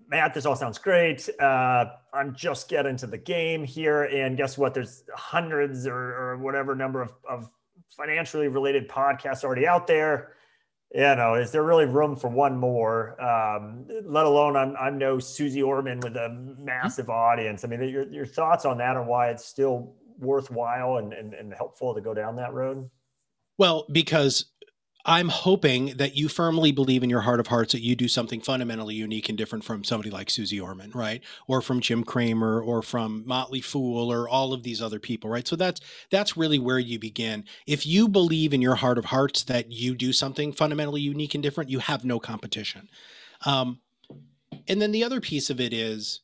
Matt, 0.09 0.33
this 0.33 0.45
all 0.45 0.55
sounds 0.55 0.77
great. 0.77 1.27
Uh, 1.39 1.85
I'm 2.13 2.33
just 2.33 2.69
getting 2.69 2.95
to 2.97 3.07
the 3.07 3.17
game 3.17 3.63
here. 3.63 4.03
And 4.03 4.37
guess 4.37 4.57
what? 4.57 4.73
There's 4.73 5.03
hundreds 5.13 5.85
or, 5.85 5.95
or 5.95 6.37
whatever 6.37 6.75
number 6.75 7.01
of, 7.01 7.13
of, 7.29 7.49
financially 7.95 8.47
related 8.47 8.87
podcasts 8.89 9.43
already 9.43 9.65
out 9.65 9.87
there. 9.87 10.33
You 10.93 11.15
know, 11.15 11.35
is 11.35 11.51
there 11.51 11.63
really 11.63 11.85
room 11.85 12.15
for 12.15 12.27
one 12.27 12.57
more? 12.57 13.19
Um, 13.21 13.85
let 14.05 14.25
alone 14.25 14.55
I'm, 14.55 14.75
I'm 14.77 14.97
no 14.97 15.19
Suze 15.19 15.57
Orman 15.57 15.99
with 15.99 16.15
a 16.15 16.29
massive 16.59 17.09
audience. 17.09 17.63
I 17.63 17.67
mean, 17.67 17.87
your, 17.87 18.07
your 18.09 18.25
thoughts 18.25 18.65
on 18.65 18.77
that 18.79 18.97
and 18.97 19.07
why 19.07 19.29
it's 19.29 19.45
still 19.45 19.95
worthwhile 20.19 20.97
and, 20.97 21.13
and, 21.13 21.33
and 21.33 21.53
helpful 21.53 21.93
to 21.93 22.01
go 22.01 22.13
down 22.13 22.35
that 22.37 22.53
road? 22.53 22.89
Well, 23.57 23.85
because 23.91 24.45
I'm 25.09 25.29
hoping 25.29 25.95
that 25.95 26.17
you 26.17 26.27
firmly 26.27 26.73
believe 26.73 27.01
in 27.01 27.09
your 27.09 27.21
heart 27.21 27.39
of 27.39 27.47
hearts 27.47 27.71
that 27.71 27.81
you 27.81 27.95
do 27.95 28.09
something 28.09 28.41
fundamentally 28.41 28.93
unique 28.93 29.29
and 29.29 29.37
different 29.37 29.63
from 29.63 29.85
somebody 29.85 30.09
like 30.09 30.29
Suze 30.29 30.59
Orman, 30.59 30.91
right? 30.93 31.23
Or 31.47 31.61
from 31.61 31.79
Jim 31.79 32.03
Cramer 32.03 32.61
or 32.61 32.81
from 32.81 33.25
Motley 33.25 33.61
Fool 33.61 34.11
or 34.11 34.27
all 34.27 34.51
of 34.51 34.63
these 34.63 34.81
other 34.81 34.99
people, 34.99 35.29
right? 35.29 35.47
So 35.47 35.55
that's 35.55 35.79
that's 36.11 36.35
really 36.35 36.59
where 36.59 36.77
you 36.77 36.99
begin. 36.99 37.45
If 37.65 37.85
you 37.85 38.09
believe 38.09 38.53
in 38.53 38.61
your 38.61 38.75
heart 38.75 38.97
of 38.97 39.05
hearts 39.05 39.43
that 39.43 39.71
you 39.71 39.95
do 39.95 40.11
something 40.11 40.51
fundamentally 40.51 41.01
unique 41.01 41.35
and 41.35 41.41
different, 41.41 41.69
you 41.69 41.79
have 41.79 42.03
no 42.03 42.19
competition. 42.19 42.89
Um, 43.45 43.79
and 44.67 44.81
then 44.81 44.91
the 44.91 45.05
other 45.05 45.21
piece 45.21 45.49
of 45.49 45.61
it 45.61 45.71
is 45.71 46.19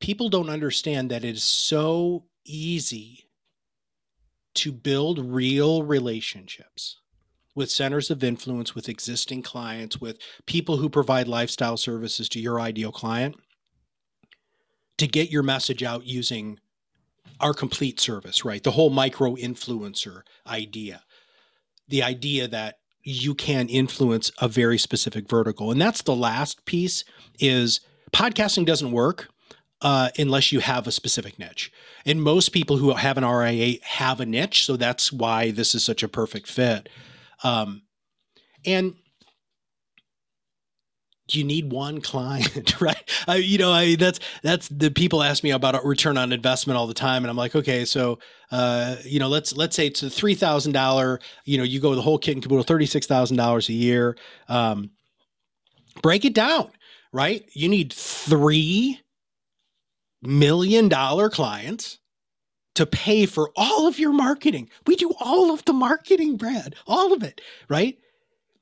people 0.00 0.28
don't 0.28 0.50
understand 0.50 1.12
that 1.12 1.24
it 1.24 1.36
is 1.36 1.44
so 1.44 2.24
easy 2.44 3.23
to 4.54 4.72
build 4.72 5.18
real 5.18 5.82
relationships 5.82 6.98
with 7.54 7.70
centers 7.70 8.10
of 8.10 8.24
influence, 8.24 8.74
with 8.74 8.88
existing 8.88 9.42
clients, 9.42 10.00
with 10.00 10.18
people 10.46 10.76
who 10.76 10.88
provide 10.88 11.28
lifestyle 11.28 11.76
services 11.76 12.28
to 12.28 12.40
your 12.40 12.60
ideal 12.60 12.90
client 12.90 13.36
to 14.98 15.06
get 15.06 15.30
your 15.30 15.42
message 15.42 15.82
out 15.82 16.04
using 16.04 16.58
our 17.40 17.54
complete 17.54 18.00
service, 18.00 18.44
right? 18.44 18.62
The 18.62 18.70
whole 18.70 18.90
micro 18.90 19.34
influencer 19.34 20.22
idea. 20.46 21.02
The 21.88 22.02
idea 22.02 22.48
that 22.48 22.78
you 23.02 23.34
can 23.34 23.68
influence 23.68 24.32
a 24.40 24.48
very 24.48 24.78
specific 24.78 25.28
vertical. 25.28 25.70
And 25.70 25.80
that's 25.80 26.02
the 26.02 26.14
last 26.14 26.64
piece 26.64 27.04
is 27.38 27.80
podcasting 28.12 28.64
doesn't 28.64 28.92
work 28.92 29.28
uh, 29.84 30.08
unless 30.18 30.50
you 30.50 30.60
have 30.60 30.86
a 30.86 30.92
specific 30.92 31.38
niche. 31.38 31.70
And 32.06 32.22
most 32.22 32.48
people 32.48 32.78
who 32.78 32.92
have 32.94 33.18
an 33.18 33.24
RIA 33.24 33.76
have 33.82 34.18
a 34.18 34.26
niche, 34.26 34.64
so 34.64 34.76
that's 34.76 35.12
why 35.12 35.50
this 35.52 35.74
is 35.74 35.84
such 35.84 36.02
a 36.02 36.08
perfect 36.08 36.48
fit. 36.48 36.88
Um, 37.44 37.82
and 38.64 38.94
you 41.28 41.44
need 41.44 41.70
one 41.70 42.00
client, 42.00 42.80
right? 42.80 43.10
I, 43.28 43.36
you 43.36 43.58
know, 43.58 43.72
I 43.72 43.96
that's 43.96 44.20
that's 44.42 44.68
the 44.68 44.90
people 44.90 45.22
ask 45.22 45.44
me 45.44 45.50
about 45.50 45.84
return 45.84 46.16
on 46.16 46.32
investment 46.32 46.78
all 46.78 46.86
the 46.86 46.94
time, 46.94 47.22
and 47.22 47.30
I'm 47.30 47.36
like, 47.36 47.54
okay, 47.54 47.84
so 47.84 48.18
uh, 48.50 48.96
you 49.04 49.18
know, 49.18 49.28
let's 49.28 49.54
let's 49.54 49.76
say 49.76 49.86
it's 49.86 50.02
a 50.02 50.10
three 50.10 50.34
thousand 50.34 50.72
dollar, 50.72 51.20
you 51.44 51.58
know, 51.58 51.64
you 51.64 51.78
go 51.80 51.94
the 51.94 52.02
whole 52.02 52.18
kit 52.18 52.34
and 52.34 52.42
caboodle, 52.42 52.64
thirty 52.64 52.86
six 52.86 53.06
thousand 53.06 53.36
dollars 53.36 53.68
a 53.68 53.74
year. 53.74 54.16
Um, 54.48 54.90
break 56.02 56.24
it 56.24 56.34
down, 56.34 56.70
right? 57.12 57.44
You 57.52 57.68
need 57.68 57.92
three 57.92 59.00
million 60.26 60.88
dollar 60.88 61.30
clients 61.30 61.98
to 62.74 62.86
pay 62.86 63.26
for 63.26 63.50
all 63.56 63.86
of 63.86 63.98
your 63.98 64.12
marketing. 64.12 64.68
We 64.86 64.96
do 64.96 65.12
all 65.20 65.52
of 65.52 65.64
the 65.64 65.72
marketing, 65.72 66.36
Brad, 66.36 66.74
all 66.86 67.12
of 67.12 67.22
it, 67.22 67.40
right? 67.68 67.98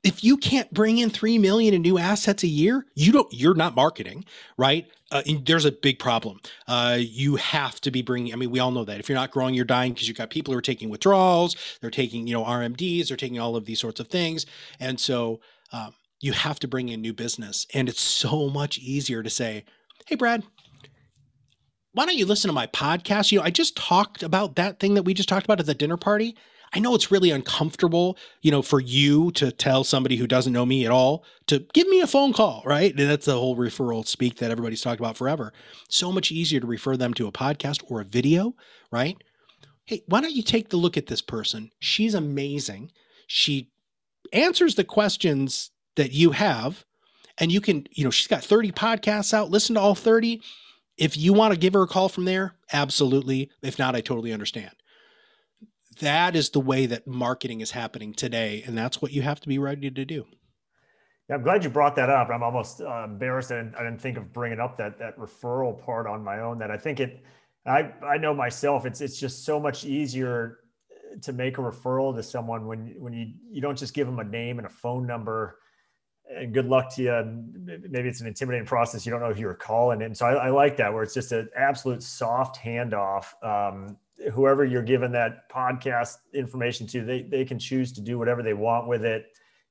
If 0.03 0.23
you 0.23 0.37
can't 0.37 0.71
bring 0.73 0.97
in 0.97 1.09
3 1.09 1.37
million 1.37 1.73
in 1.73 1.81
new 1.81 1.97
assets 1.97 2.43
a 2.43 2.47
year, 2.47 2.85
you 2.93 3.11
don't 3.13 3.31
you're 3.31 3.53
not 3.55 3.75
marketing, 3.75 4.25
right? 4.57 4.85
Uh, 5.11 5.23
there's 5.45 5.65
a 5.65 5.71
big 5.71 5.97
problem. 5.97 6.41
Uh, 6.67 6.97
you 6.99 7.37
have 7.37 7.79
to 7.81 7.91
be 7.91 8.01
bringing 8.01 8.33
I 8.33 8.35
mean, 8.35 8.51
we 8.51 8.59
all 8.59 8.71
know 8.71 8.83
that. 8.83 8.99
If 8.99 9.07
you're 9.07 9.17
not 9.17 9.31
growing, 9.31 9.55
you're 9.55 9.65
dying 9.65 9.93
because 9.93 10.07
you've 10.07 10.17
got 10.17 10.29
people 10.29 10.53
who 10.53 10.57
are 10.57 10.63
taking 10.63 10.89
withdrawals, 10.89 11.55
they're 11.79 11.89
taking, 11.89 12.27
you 12.27 12.33
know, 12.33 12.43
RMDs, 12.43 13.07
they're 13.07 13.17
taking 13.17 13.39
all 13.39 13.55
of 13.55 13.65
these 13.65 13.79
sorts 13.79 13.99
of 14.01 14.09
things. 14.09 14.45
And 14.79 14.99
so 14.99 15.39
um, 15.71 15.93
you 16.19 16.33
have 16.33 16.59
to 16.59 16.67
bring 16.67 16.89
in 16.89 17.01
new 17.01 17.13
business. 17.13 17.65
And 17.73 17.87
it's 17.87 18.01
so 18.01 18.49
much 18.49 18.77
easier 18.79 19.23
to 19.23 19.29
say, 19.29 19.63
"Hey 20.05 20.15
Brad, 20.15 20.43
why 21.93 22.05
don't 22.05 22.17
you 22.17 22.25
listen 22.25 22.49
to 22.49 22.53
my 22.53 22.67
podcast? 22.67 23.31
You 23.31 23.39
know, 23.39 23.45
I 23.45 23.49
just 23.49 23.77
talked 23.77 24.23
about 24.23 24.55
that 24.55 24.79
thing 24.79 24.95
that 24.95 25.03
we 25.03 25.13
just 25.13 25.29
talked 25.29 25.45
about 25.45 25.59
at 25.59 25.65
the 25.65 25.73
dinner 25.73 25.97
party. 25.97 26.35
I 26.75 26.79
know 26.79 26.95
it's 26.95 27.11
really 27.11 27.29
uncomfortable, 27.29 28.17
you 28.41 28.49
know, 28.49 28.63
for 28.63 28.79
you 28.79 29.31
to 29.33 29.51
tell 29.51 29.83
somebody 29.83 30.17
who 30.17 30.25
doesn't 30.25 30.53
know 30.53 30.65
me 30.65 30.85
at 30.85 30.91
all 30.91 31.23
to 31.45 31.59
give 31.73 31.87
me 31.87 32.01
a 32.01 32.07
phone 32.07 32.33
call, 32.33 32.63
right? 32.65 32.89
And 32.89 33.09
that's 33.09 33.27
the 33.27 33.33
whole 33.33 33.55
referral 33.55 34.07
speak 34.07 34.37
that 34.37 34.49
everybody's 34.49 34.81
talked 34.81 34.99
about 34.99 35.15
forever. 35.15 35.53
So 35.87 36.11
much 36.11 36.31
easier 36.31 36.59
to 36.59 36.65
refer 36.65 36.97
them 36.97 37.13
to 37.15 37.27
a 37.27 37.31
podcast 37.31 37.83
or 37.89 38.01
a 38.01 38.05
video, 38.05 38.55
right? 38.91 39.15
Hey, 39.85 40.01
why 40.07 40.21
don't 40.21 40.33
you 40.33 40.41
take 40.41 40.69
the 40.69 40.77
look 40.77 40.97
at 40.97 41.05
this 41.05 41.21
person? 41.21 41.69
She's 41.79 42.15
amazing. 42.15 42.91
She 43.27 43.69
answers 44.31 44.73
the 44.73 44.83
questions 44.83 45.69
that 45.95 46.11
you 46.11 46.31
have 46.31 46.85
and 47.37 47.51
you 47.51 47.61
can, 47.61 47.85
you 47.91 48.03
know, 48.03 48.11
she's 48.11 48.27
got 48.27 48.43
30 48.43 48.71
podcasts 48.71 49.33
out. 49.33 49.51
Listen 49.51 49.75
to 49.75 49.81
all 49.81 49.95
30 49.95 50.41
if 50.97 51.17
you 51.17 51.33
want 51.33 51.53
to 51.53 51.59
give 51.59 51.73
her 51.73 51.83
a 51.83 51.87
call 51.87 52.09
from 52.09 52.25
there, 52.25 52.55
absolutely. 52.71 53.49
If 53.61 53.79
not, 53.79 53.95
I 53.95 54.01
totally 54.01 54.33
understand. 54.33 54.71
That 55.99 56.35
is 56.35 56.49
the 56.49 56.59
way 56.59 56.85
that 56.87 57.07
marketing 57.07 57.61
is 57.61 57.71
happening 57.71 58.13
today. 58.13 58.63
And 58.65 58.77
that's 58.77 59.01
what 59.01 59.11
you 59.11 59.21
have 59.21 59.39
to 59.41 59.47
be 59.47 59.59
ready 59.59 59.89
to 59.89 60.05
do. 60.05 60.25
Yeah, 61.29 61.35
I'm 61.35 61.43
glad 61.43 61.63
you 61.63 61.69
brought 61.69 61.95
that 61.95 62.09
up. 62.09 62.29
I'm 62.29 62.43
almost 62.43 62.81
uh, 62.81 63.05
embarrassed. 63.05 63.51
I 63.51 63.57
didn't, 63.57 63.75
I 63.75 63.83
didn't 63.83 64.01
think 64.01 64.17
of 64.17 64.33
bringing 64.33 64.59
up 64.59 64.77
that 64.77 64.99
that 64.99 65.17
referral 65.17 65.79
part 65.83 66.05
on 66.07 66.23
my 66.23 66.39
own. 66.39 66.59
That 66.59 66.69
I 66.69 66.77
think 66.77 66.99
it, 66.99 67.23
I 67.65 67.91
I 68.05 68.17
know 68.17 68.33
myself. 68.33 68.85
It's 68.85 68.99
it's 68.99 69.19
just 69.19 69.45
so 69.45 69.59
much 69.59 69.85
easier 69.85 70.59
to 71.21 71.31
make 71.31 71.59
a 71.59 71.61
referral 71.61 72.13
to 72.15 72.23
someone 72.23 72.67
when 72.67 72.95
when 72.97 73.13
you 73.13 73.33
you 73.49 73.61
don't 73.61 73.77
just 73.77 73.93
give 73.93 74.05
them 74.05 74.19
a 74.19 74.23
name 74.23 74.57
and 74.57 74.65
a 74.65 74.69
phone 74.69 75.07
number 75.07 75.59
and 76.29 76.53
good 76.53 76.67
luck 76.67 76.93
to 76.95 77.03
you. 77.03 77.79
Maybe 77.89 78.09
it's 78.09 78.21
an 78.21 78.27
intimidating 78.27 78.65
process. 78.65 79.05
You 79.05 79.11
don't 79.11 79.21
know 79.21 79.29
if 79.29 79.39
you 79.39 79.45
were 79.45 79.53
calling. 79.53 80.01
And 80.01 80.15
so 80.15 80.25
I, 80.25 80.47
I 80.47 80.49
like 80.49 80.77
that 80.77 80.93
where 80.93 81.03
it's 81.03 81.13
just 81.13 81.31
an 81.31 81.49
absolute 81.55 82.01
soft 82.01 82.57
handoff. 82.57 83.25
Um, 83.43 83.97
whoever 84.31 84.63
you're 84.63 84.83
giving 84.83 85.11
that 85.11 85.49
podcast 85.49 86.17
information 86.33 86.87
to, 86.87 87.03
they, 87.03 87.23
they 87.23 87.45
can 87.45 87.59
choose 87.59 87.91
to 87.93 88.01
do 88.01 88.17
whatever 88.17 88.41
they 88.41 88.53
want 88.53 88.87
with 88.87 89.03
it. 89.03 89.25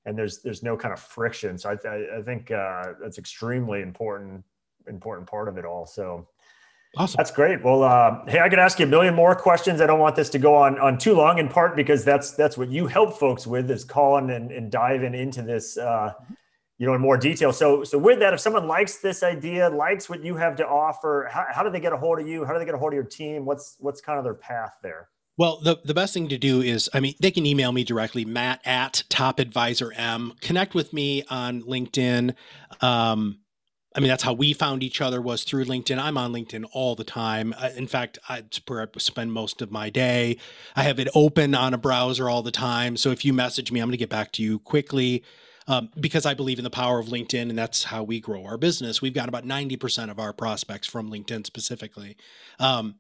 And 0.05 0.19
there's, 0.19 0.43
there's 0.43 0.63
no 0.63 0.77
kind 0.77 0.93
of 0.93 1.01
friction. 1.01 1.57
So 1.59 1.71
I, 1.71 1.89
I, 1.89 2.19
I 2.19 2.23
think 2.23 2.51
uh, 2.51 2.95
that's 3.01 3.19
extremely 3.19 3.83
important, 3.83 4.45
important 4.89 5.29
part 5.29 5.49
of 5.49 5.59
it 5.59 5.65
all. 5.65 5.87
So 5.87 6.27
Awesome. 6.95 7.17
That's 7.17 7.31
great. 7.31 7.65
Well, 7.65 7.83
uh, 7.83 8.23
hey, 8.27 8.41
I 8.41 8.51
could 8.51 8.59
ask 8.59 8.79
you 8.79 8.85
a 8.85 8.89
million 8.89 9.15
more 9.15 9.35
questions. 9.35 9.81
I 9.81 9.87
don't 9.87 9.99
want 9.99 10.15
this 10.15 10.29
to 10.29 10.39
go 10.39 10.55
on 10.55 10.79
on 10.79 10.99
too 10.99 11.15
long, 11.15 11.39
in 11.39 11.49
part 11.49 11.75
because 11.75 12.05
that's 12.05 12.33
that's 12.33 12.59
what 12.59 12.69
you 12.69 12.87
help 12.87 13.19
folks 13.19 13.47
with 13.47 13.71
is 13.71 13.83
calling 13.83 14.29
and, 14.29 14.51
and 14.53 14.71
diving 14.71 15.15
into 15.15 15.41
this 15.41 15.79
uh, 15.79 16.13
you 16.83 16.89
know, 16.89 16.95
in 16.95 17.01
more 17.01 17.17
detail. 17.17 17.53
So, 17.53 17.85
so 17.85 17.97
with 17.97 18.19
that, 18.19 18.35
if 18.35 18.41
someone 18.41 18.67
likes 18.67 18.97
this 18.97 19.23
idea, 19.23 19.71
likes 19.71 20.09
what 20.09 20.25
you 20.25 20.35
have 20.35 20.57
to 20.57 20.67
offer, 20.67 21.29
how, 21.31 21.47
how 21.49 21.63
do 21.63 21.71
they 21.71 21.79
get 21.79 21.93
a 21.93 21.97
hold 21.97 22.19
of 22.19 22.27
you? 22.27 22.45
How 22.45 22.55
do 22.55 22.59
they 22.59 22.65
get 22.65 22.75
a 22.75 22.79
hold 22.79 22.93
of 22.93 22.97
your 22.97 23.05
team? 23.05 23.45
What's 23.45 23.77
what's 23.79 24.01
kind 24.01 24.19
of 24.19 24.25
their 24.25 24.35
path 24.35 24.79
there? 24.83 25.09
Well, 25.37 25.61
the, 25.63 25.79
the 25.85 25.95
best 25.95 26.13
thing 26.13 26.29
to 26.31 26.39
do 26.39 26.61
is, 26.61 26.91
I 26.93 26.99
mean, 26.99 27.15
they 27.21 27.31
can 27.31 27.47
email 27.47 27.71
me 27.71 27.85
directly, 27.85 28.25
Matt 28.25 28.63
at 28.65 29.05
Top 29.09 29.39
Advisor 29.39 29.93
M. 29.93 30.33
Connect 30.41 30.75
with 30.75 30.93
me 30.93 31.23
on 31.31 31.63
LinkedIn. 31.63 32.35
Um, 32.81 33.39
I 33.95 34.01
mean, 34.01 34.09
that's 34.09 34.25
how 34.25 34.33
we 34.33 34.53
found 34.53 34.83
each 34.83 35.01
other 35.01 35.23
was 35.23 35.45
through 35.45 35.67
LinkedIn. 35.67 36.01
I'm 36.01 36.19
on 36.19 36.33
LinkedIn 36.33 36.65
all 36.73 36.97
the 36.97 37.05
time. 37.05 37.55
In 37.77 37.87
fact, 37.87 38.19
I 38.29 38.43
spend 38.51 39.33
most 39.33 39.63
of 39.63 39.71
my 39.71 39.89
day. 39.89 40.37
I 40.75 40.83
have 40.83 40.99
it 40.99 41.07
open 41.15 41.55
on 41.55 41.75
a 41.75 41.79
browser 41.79 42.29
all 42.29 42.43
the 42.43 42.51
time. 42.51 42.97
So 42.97 43.11
if 43.11 43.25
you 43.25 43.33
message 43.33 43.71
me, 43.71 43.79
I'm 43.79 43.87
going 43.87 43.93
to 43.93 43.99
get 43.99 44.11
back 44.11 44.33
to 44.33 44.43
you 44.43 44.59
quickly 44.59 45.23
um, 45.69 45.91
because 45.99 46.27
I 46.27 46.35
believe 46.35 46.59
in 46.59 46.65
the 46.65 46.71
power 46.71 46.99
of 46.99 47.07
LinkedIn, 47.07 47.49
and 47.49 47.59
that's 47.59 47.85
how 47.85 48.03
we 48.03 48.21
grow 48.21 48.45
our 48.45 48.59
business. 48.59 49.01
We've 49.01 49.15
got 49.15 49.29
about 49.29 49.45
90% 49.45 50.11
of 50.11 50.19
our 50.19 50.33
prospects 50.33 50.87
from 50.87 51.11
LinkedIn 51.11 51.47
specifically. 51.47 52.17
Um, 52.59 52.97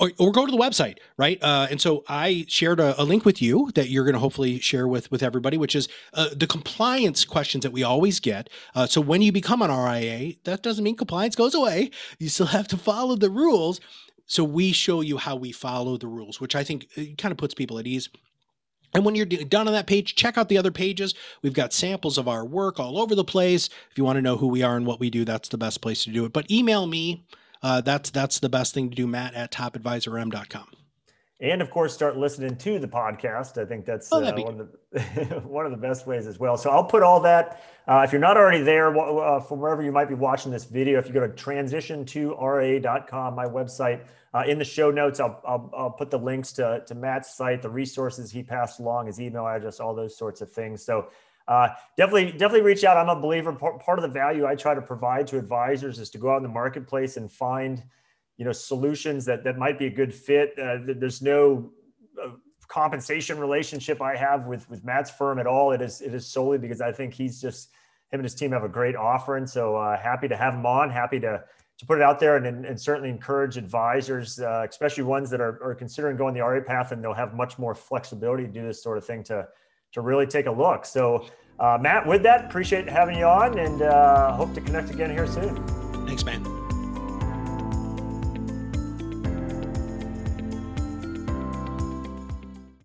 or, 0.00 0.12
or, 0.18 0.32
go 0.32 0.46
to 0.46 0.50
the 0.50 0.56
website, 0.56 0.96
right? 1.18 1.38
Uh, 1.42 1.66
and 1.70 1.78
so 1.78 2.04
I 2.08 2.46
shared 2.48 2.80
a, 2.80 3.00
a, 3.00 3.04
link 3.04 3.26
with 3.26 3.42
you 3.42 3.70
that 3.74 3.90
you're 3.90 4.04
going 4.04 4.14
to 4.14 4.18
hopefully 4.18 4.58
share 4.58 4.88
with 4.88 5.10
with 5.10 5.22
everybody, 5.22 5.58
which 5.58 5.76
is 5.76 5.88
uh, 6.14 6.30
the 6.34 6.46
compliance 6.46 7.26
questions 7.26 7.64
that 7.64 7.70
we 7.70 7.82
always 7.82 8.18
get. 8.18 8.48
Uh, 8.74 8.86
so 8.86 9.02
when 9.02 9.20
you 9.20 9.30
become 9.30 9.60
an 9.60 9.70
RIA, 9.70 10.36
that 10.44 10.62
doesn't 10.62 10.82
mean 10.82 10.96
compliance 10.96 11.36
goes 11.36 11.54
away. 11.54 11.90
You 12.18 12.30
still 12.30 12.46
have 12.46 12.66
to 12.68 12.78
follow 12.78 13.14
the 13.14 13.28
rules. 13.28 13.80
So 14.24 14.42
we 14.42 14.72
show 14.72 15.02
you 15.02 15.18
how 15.18 15.36
we 15.36 15.52
follow 15.52 15.98
the 15.98 16.06
rules, 16.06 16.40
which 16.40 16.54
I 16.54 16.64
think 16.64 16.88
uh, 16.96 17.02
kind 17.18 17.30
of 17.30 17.36
puts 17.36 17.52
people 17.52 17.78
at 17.78 17.86
ease. 17.86 18.08
And 18.94 19.04
when 19.04 19.14
you're 19.14 19.26
done 19.26 19.68
on 19.68 19.74
that 19.74 19.86
page, 19.86 20.14
check 20.14 20.36
out 20.36 20.48
the 20.48 20.58
other 20.58 20.72
pages. 20.72 21.14
We've 21.42 21.52
got 21.52 21.72
samples 21.72 22.18
of 22.18 22.26
our 22.26 22.44
work 22.44 22.80
all 22.80 22.98
over 22.98 23.14
the 23.14 23.24
place. 23.24 23.68
If 23.90 23.96
you 23.98 24.04
want 24.04 24.16
to 24.16 24.22
know 24.22 24.36
who 24.36 24.48
we 24.48 24.62
are 24.62 24.76
and 24.76 24.86
what 24.86 25.00
we 25.00 25.10
do, 25.10 25.24
that's 25.24 25.48
the 25.48 25.58
best 25.58 25.80
place 25.80 26.04
to 26.04 26.10
do 26.10 26.24
it. 26.24 26.32
But 26.32 26.50
email 26.50 26.86
me 26.86 27.24
uh, 27.62 27.80
that's 27.80 28.10
that's 28.10 28.38
the 28.38 28.48
best 28.48 28.74
thing 28.74 28.90
to 28.90 28.96
do, 28.96 29.06
Matt 29.06 29.34
at 29.34 29.52
topadvisorm.com. 29.52 30.79
And 31.40 31.62
of 31.62 31.70
course, 31.70 31.94
start 31.94 32.18
listening 32.18 32.56
to 32.56 32.78
the 32.78 32.86
podcast. 32.86 33.56
I 33.56 33.64
think 33.64 33.86
that's 33.86 34.10
oh, 34.12 34.22
uh, 34.22 34.36
one, 34.36 34.60
of 34.60 34.68
the, 34.92 35.40
one 35.46 35.64
of 35.64 35.72
the 35.72 35.78
best 35.78 36.06
ways 36.06 36.26
as 36.26 36.38
well. 36.38 36.58
So 36.58 36.70
I'll 36.70 36.84
put 36.84 37.02
all 37.02 37.20
that. 37.20 37.62
Uh, 37.88 38.02
if 38.04 38.12
you're 38.12 38.20
not 38.20 38.36
already 38.36 38.62
there 38.62 38.94
uh, 38.98 39.40
from 39.40 39.60
wherever 39.60 39.82
you 39.82 39.90
might 39.90 40.08
be 40.08 40.14
watching 40.14 40.52
this 40.52 40.66
video, 40.66 40.98
if 40.98 41.06
you 41.06 41.14
go 41.14 41.26
to 41.26 41.32
transition2ra.com, 41.32 43.34
my 43.34 43.46
website, 43.46 44.04
uh, 44.34 44.42
in 44.46 44.58
the 44.58 44.64
show 44.64 44.90
notes, 44.90 45.18
I'll, 45.18 45.40
I'll, 45.46 45.72
I'll, 45.76 45.90
put 45.90 46.10
the 46.10 46.18
links 46.18 46.52
to, 46.52 46.84
to 46.86 46.94
Matt's 46.94 47.34
site, 47.34 47.62
the 47.62 47.70
resources 47.70 48.30
he 48.30 48.42
passed 48.42 48.78
along, 48.78 49.06
his 49.06 49.20
email 49.20 49.46
address, 49.46 49.80
all 49.80 49.94
those 49.94 50.16
sorts 50.16 50.40
of 50.40 50.52
things. 50.52 50.84
So 50.84 51.08
uh, 51.48 51.70
definitely, 51.96 52.32
definitely 52.32 52.60
reach 52.60 52.84
out. 52.84 52.96
I'm 52.96 53.08
a 53.08 53.20
believer. 53.20 53.52
Part 53.52 53.98
of 53.98 54.02
the 54.02 54.08
value 54.08 54.46
I 54.46 54.54
try 54.54 54.74
to 54.74 54.82
provide 54.82 55.26
to 55.28 55.38
advisors 55.38 55.98
is 55.98 56.10
to 56.10 56.18
go 56.18 56.32
out 56.32 56.36
in 56.36 56.42
the 56.44 56.48
marketplace 56.48 57.16
and 57.16 57.32
find, 57.32 57.82
you 58.40 58.46
know, 58.46 58.52
solutions 58.52 59.26
that 59.26 59.44
that 59.44 59.58
might 59.58 59.78
be 59.78 59.84
a 59.84 59.90
good 59.90 60.14
fit. 60.14 60.58
Uh, 60.58 60.78
there's 60.96 61.20
no 61.20 61.70
uh, 62.18 62.30
compensation 62.68 63.38
relationship 63.38 64.00
I 64.00 64.16
have 64.16 64.46
with 64.46 64.68
with 64.70 64.82
Matt's 64.82 65.10
firm 65.10 65.38
at 65.38 65.46
all. 65.46 65.72
It 65.72 65.82
is 65.82 66.00
it 66.00 66.14
is 66.14 66.26
solely 66.26 66.56
because 66.56 66.80
I 66.80 66.90
think 66.90 67.12
he's 67.12 67.38
just 67.38 67.68
him 68.10 68.18
and 68.20 68.24
his 68.24 68.34
team 68.34 68.52
have 68.52 68.64
a 68.64 68.68
great 68.68 68.96
offer, 68.96 69.36
and 69.36 69.48
so 69.48 69.76
uh, 69.76 70.00
happy 70.00 70.26
to 70.26 70.38
have 70.38 70.54
him 70.54 70.64
on. 70.64 70.88
Happy 70.88 71.20
to 71.20 71.44
to 71.76 71.86
put 71.86 71.98
it 71.98 72.02
out 72.02 72.18
there 72.18 72.36
and, 72.36 72.64
and 72.64 72.80
certainly 72.80 73.10
encourage 73.10 73.58
advisors, 73.58 74.40
uh, 74.40 74.66
especially 74.66 75.02
ones 75.02 75.28
that 75.28 75.42
are, 75.42 75.62
are 75.62 75.74
considering 75.74 76.16
going 76.16 76.32
the 76.32 76.40
RIA 76.40 76.62
path 76.62 76.92
and 76.92 77.04
they'll 77.04 77.12
have 77.12 77.34
much 77.34 77.58
more 77.58 77.74
flexibility 77.74 78.44
to 78.44 78.52
do 78.52 78.62
this 78.66 78.82
sort 78.82 78.96
of 78.96 79.04
thing 79.04 79.22
to 79.24 79.46
to 79.92 80.00
really 80.00 80.26
take 80.26 80.46
a 80.46 80.50
look. 80.50 80.86
So, 80.86 81.26
uh, 81.58 81.76
Matt, 81.78 82.06
with 82.06 82.22
that, 82.22 82.46
appreciate 82.46 82.88
having 82.88 83.18
you 83.18 83.26
on 83.26 83.58
and 83.58 83.82
uh, 83.82 84.32
hope 84.32 84.54
to 84.54 84.62
connect 84.62 84.88
again 84.88 85.10
here 85.10 85.26
soon. 85.26 85.62
Thanks, 86.06 86.24
man. 86.24 86.59